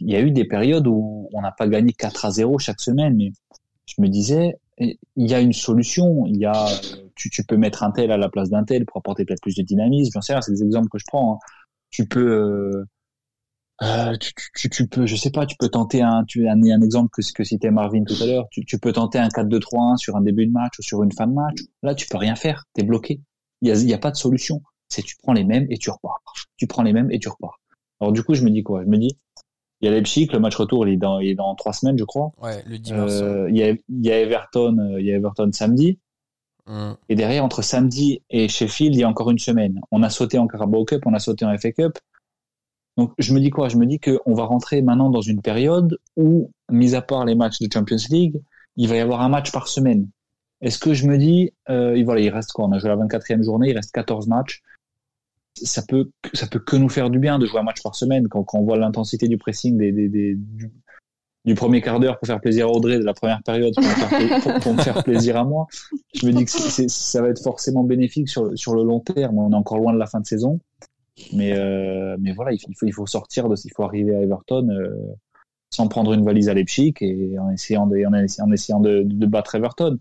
[0.00, 2.80] il y a eu des périodes où on n'a pas gagné 4 à 0 chaque
[2.80, 3.32] semaine mais
[3.86, 6.68] je me disais il y a une solution il y a
[7.14, 9.54] tu, tu peux mettre un tel à la place d'un tel pour apporter peut-être plus
[9.54, 11.38] de dynamisme j'en sais rien c'est des exemples que je prends hein.
[11.90, 12.84] tu peux euh,
[13.82, 16.80] euh, tu, tu, tu, peux, je sais pas, tu peux tenter un, tu un, un
[16.80, 18.46] exemple que, que citait Marvin tout à l'heure.
[18.50, 21.26] Tu, tu peux tenter un 4-2-3-1 sur un début de match ou sur une fin
[21.26, 21.58] de match.
[21.82, 22.64] Là, tu peux rien faire.
[22.72, 23.20] T'es bloqué.
[23.60, 24.62] Il y a, y a pas de solution.
[24.88, 26.22] C'est tu prends les mêmes et tu repars.
[26.56, 27.60] Tu prends les mêmes et tu repars.
[28.00, 28.82] Alors du coup, je me dis quoi?
[28.82, 29.18] Je me dis,
[29.80, 31.98] il y a Leipzig, le match retour, il est dans, il est dans trois semaines,
[31.98, 32.32] je crois.
[32.42, 33.10] Ouais, le dimanche.
[33.12, 35.98] Euh, il y a, il y a Everton, euh, il y a Everton samedi.
[36.66, 36.96] Hum.
[37.08, 39.80] Et derrière, entre samedi et Sheffield, il y a encore une semaine.
[39.90, 41.98] On a sauté en Carabao Cup, on a sauté en FA Cup.
[42.96, 43.68] Donc, je me dis quoi?
[43.68, 47.34] Je me dis qu'on va rentrer maintenant dans une période où, mis à part les
[47.34, 48.40] matchs de Champions League,
[48.76, 50.08] il va y avoir un match par semaine.
[50.62, 52.64] Est-ce que je me dis, euh, voilà, il reste quoi?
[52.64, 54.62] On a joué la 24e journée, il reste 14 matchs.
[55.62, 58.28] Ça peut, ça peut que nous faire du bien de jouer un match par semaine
[58.28, 60.36] quand, quand on voit l'intensité du pressing des, des, des,
[61.44, 63.72] du, premier quart d'heure pour faire plaisir à Audrey, de la première période
[64.62, 65.66] pour me faire, plaisir à moi.
[66.14, 69.38] Je me dis que ça va être forcément bénéfique sur, sur le long terme.
[69.38, 70.60] On est encore loin de la fin de saison.
[71.32, 74.68] Mais, euh, mais voilà, il faut, il faut, sortir de, il faut arriver à Everton
[74.68, 74.90] euh,
[75.70, 79.54] sans prendre une valise à Leipzig et en essayant de, en essayant de, de battre
[79.54, 79.98] Everton.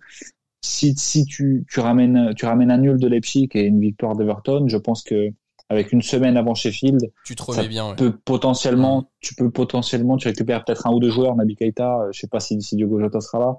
[0.62, 4.68] Si, si tu, tu ramènes, tu ramènes un nul de Leipzig et une victoire d'Everton,
[4.68, 5.32] je pense que
[5.70, 7.90] avec une semaine avant Sheffield, tu te remets bien.
[7.90, 7.96] ouais.
[7.96, 12.10] peut potentiellement, tu peux potentiellement, tu récupères peut-être un ou deux joueurs, Naby Keita, euh,
[12.12, 13.58] je sais pas si, si Diogo Jota sera là.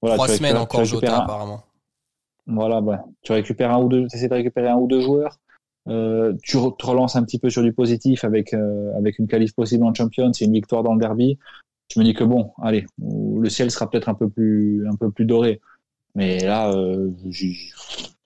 [0.00, 1.62] Voilà, Trois semaines encore Jota un- apparemment.
[2.46, 2.96] voilà, ouais.
[3.22, 5.38] Tu récupères un ou deux, essaies de récupérer un ou deux joueurs.
[5.88, 9.26] Euh, tu re- te relances un petit peu sur du positif avec euh, avec une
[9.26, 11.38] qualif possible en Champions et une victoire dans le derby.
[11.92, 15.10] Je me dis que bon, allez, le ciel sera peut-être un peu plus un peu
[15.10, 15.60] plus doré.
[16.14, 17.10] Mais là, euh,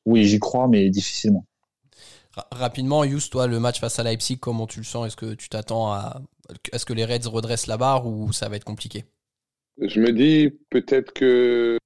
[0.05, 1.45] oui, j'y crois, mais difficilement.
[2.37, 5.07] Ra- Rapidement, Yous, toi, le match face à Leipzig, comment tu le sens?
[5.07, 6.21] Est-ce que tu t'attends à.
[6.73, 9.05] Est-ce que les Reds redressent la barre ou ça va être compliqué?
[9.81, 11.77] Je me dis peut-être que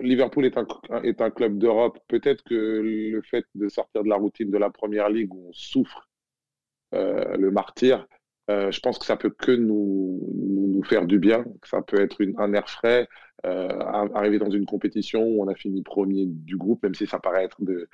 [0.00, 0.66] Liverpool est un,
[1.02, 1.98] est un club d'Europe.
[2.08, 5.52] Peut-être que le fait de sortir de la routine de la première ligue où on
[5.52, 6.08] souffre
[6.94, 8.06] euh, le martyr,
[8.50, 11.44] euh, je pense que ça peut que nous, nous, faire du bien.
[11.64, 13.08] Ça peut être une, un air frais.
[13.46, 17.06] Euh, ar- arriver dans une compétition où on a fini premier du groupe, même si
[17.06, 17.88] ça paraît être de,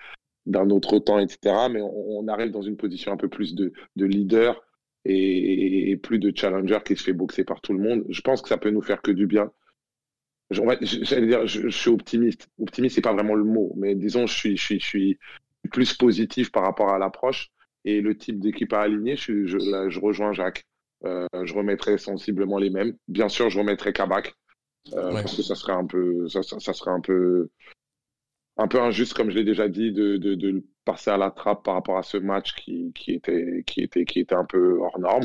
[0.47, 1.68] d'un autre temps, etc.
[1.68, 4.62] Mais on, on arrive dans une position un peu plus de, de leader
[5.05, 8.05] et, et plus de challenger qui se fait boxer par tout le monde.
[8.09, 9.51] Je pense que ça peut nous faire que du bien.
[10.51, 12.49] Je- J'allais dire, je, je suis optimiste.
[12.59, 15.18] Optimiste, c'est pas vraiment le mot, mais disons, je suis, je suis, je suis
[15.70, 17.51] plus positif par rapport à l'approche
[17.84, 19.16] et le type d'équipe à aligner.
[19.16, 20.64] Je, suis- je, là, je rejoins Jacques.
[21.05, 22.97] Euh, je remettrai sensiblement les mêmes.
[23.07, 24.34] Bien sûr, je remettrai Kabak
[24.95, 25.22] euh, Ouais.
[25.22, 27.51] parce que ça serait un peu, ça, ça, ça serait un peu,
[28.59, 31.30] un peu injuste, comme je l'ai déjà dit, de, de, de le passer à la
[31.30, 34.78] trappe par rapport à ce match qui, qui était, qui était, qui était un peu
[34.80, 35.24] hors norme,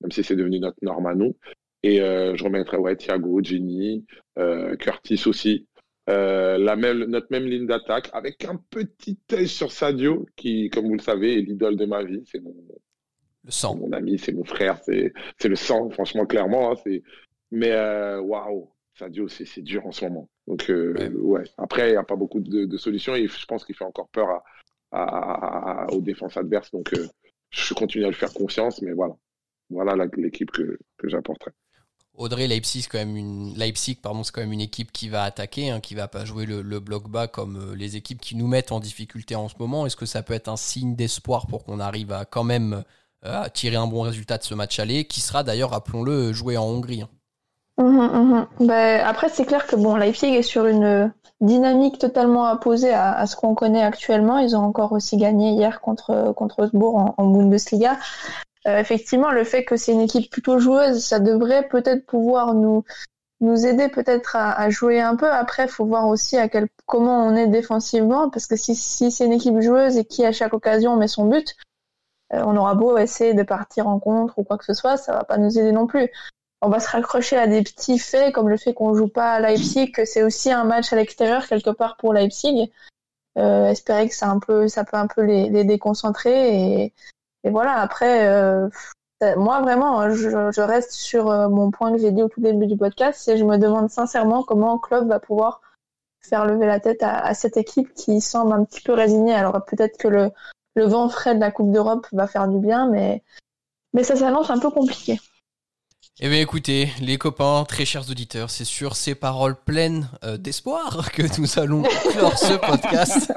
[0.00, 1.36] même si c'est devenu notre norme à nous.
[1.82, 4.06] Et euh, je remettrai ouais, Thiago, Ginny,
[4.38, 5.68] euh, Curtis aussi.
[6.10, 10.86] Euh, la même, notre même ligne d'attaque avec un petit œil sur Sadio qui, comme
[10.86, 12.22] vous le savez, est l'idole de ma vie.
[12.26, 12.54] C'est mon,
[13.44, 13.76] Le c'est sang.
[13.76, 16.72] mon ami, c'est mon frère, c'est c'est le sang, franchement, clairement.
[16.72, 17.02] hein, c'est
[17.50, 17.72] mais
[18.18, 20.28] waouh, Sadio, c'est c'est dur en ce moment.
[20.48, 21.10] Donc euh, Ouais.
[21.40, 21.44] ouais.
[21.58, 24.08] Après, il n'y a pas beaucoup de, de solutions et je pense qu'il fait encore
[24.08, 24.42] peur à,
[24.90, 26.70] à- à- aux défenses adverses.
[26.72, 27.06] Donc euh,
[27.50, 29.14] je continue à lui faire confiance, mais voilà,
[29.70, 31.52] voilà l'équipe que que j'apporterai.
[32.14, 35.22] Audrey, Leipzig, c'est quand même une Leipzig, pardon, c'est quand même une équipe qui va
[35.22, 38.34] attaquer, hein, qui va pas jouer le, le bloc bas comme euh, les équipes qui
[38.34, 39.86] nous mettent en difficulté en ce moment.
[39.86, 42.82] Est-ce que ça peut être un signe d'espoir pour qu'on arrive à quand même
[43.22, 46.64] à tirer un bon résultat de ce match aller, qui sera d'ailleurs, rappelons-le, joué en
[46.64, 47.02] Hongrie.
[47.02, 47.10] hein.
[47.78, 48.66] Mhm, mhm.
[48.66, 53.36] Ben, après, c'est clair que bon, Leipzig est sur une dynamique totalement opposée à, ce
[53.36, 54.38] qu'on connaît actuellement.
[54.38, 57.96] Ils ont encore aussi gagné hier contre, contre Augsbourg en, en Bundesliga.
[58.66, 62.84] Euh, effectivement, le fait que c'est une équipe plutôt joueuse, ça devrait peut-être pouvoir nous,
[63.40, 65.30] nous aider peut-être à, à jouer un peu.
[65.30, 69.12] Après, il faut voir aussi à quel, comment on est défensivement, parce que si, si
[69.12, 71.54] c'est une équipe joueuse et qui à chaque occasion met son but,
[72.34, 75.12] euh, on aura beau essayer de partir en contre ou quoi que ce soit, ça
[75.12, 76.10] va pas nous aider non plus
[76.60, 79.40] on va se raccrocher à des petits faits comme le fait qu'on joue pas à
[79.40, 82.70] Leipzig, que c'est aussi un match à l'extérieur quelque part pour Leipzig.
[83.36, 86.94] Euh, espérer que ça un peu, ça peut un peu les, les déconcentrer et,
[87.44, 87.74] voilà.
[87.74, 88.68] Après, euh,
[89.36, 92.66] moi vraiment, je, je reste sur euh, mon point que j'ai dit au tout début
[92.66, 95.60] du podcast, c'est je me demande sincèrement comment Klopp va pouvoir
[96.20, 99.34] faire lever la tête à, à cette équipe qui semble un petit peu résignée.
[99.34, 100.30] Alors peut-être que le,
[100.74, 103.22] le vent frais de la Coupe d'Europe va faire du bien, mais
[103.92, 105.20] mais ça s'annonce un peu compliqué.
[106.20, 111.12] Eh bien écoutez, les copains, très chers auditeurs, c'est sur ces paroles pleines euh, d'espoir
[111.12, 113.32] que nous allons clore ce podcast.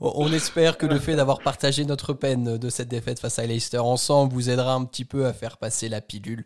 [0.00, 3.80] on espère que le fait d'avoir partagé notre peine de cette défaite face à Leicester
[3.80, 6.42] ensemble vous aidera un petit peu à faire passer la pilule.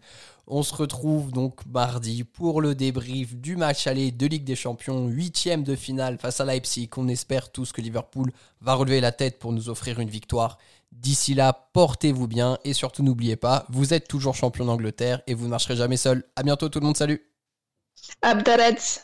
[0.48, 5.06] On se retrouve donc mardi pour le débrief du match aller de Ligue des Champions,
[5.06, 6.88] huitième de finale face à Leipzig.
[6.96, 10.58] On espère tous que Liverpool va relever la tête pour nous offrir une victoire.
[10.92, 15.44] D'ici là, portez-vous bien et surtout n'oubliez pas, vous êtes toujours champion d'Angleterre et vous
[15.44, 16.24] ne marcherez jamais seul.
[16.36, 17.22] À bientôt tout le monde, salut.
[18.22, 19.02] Abdarets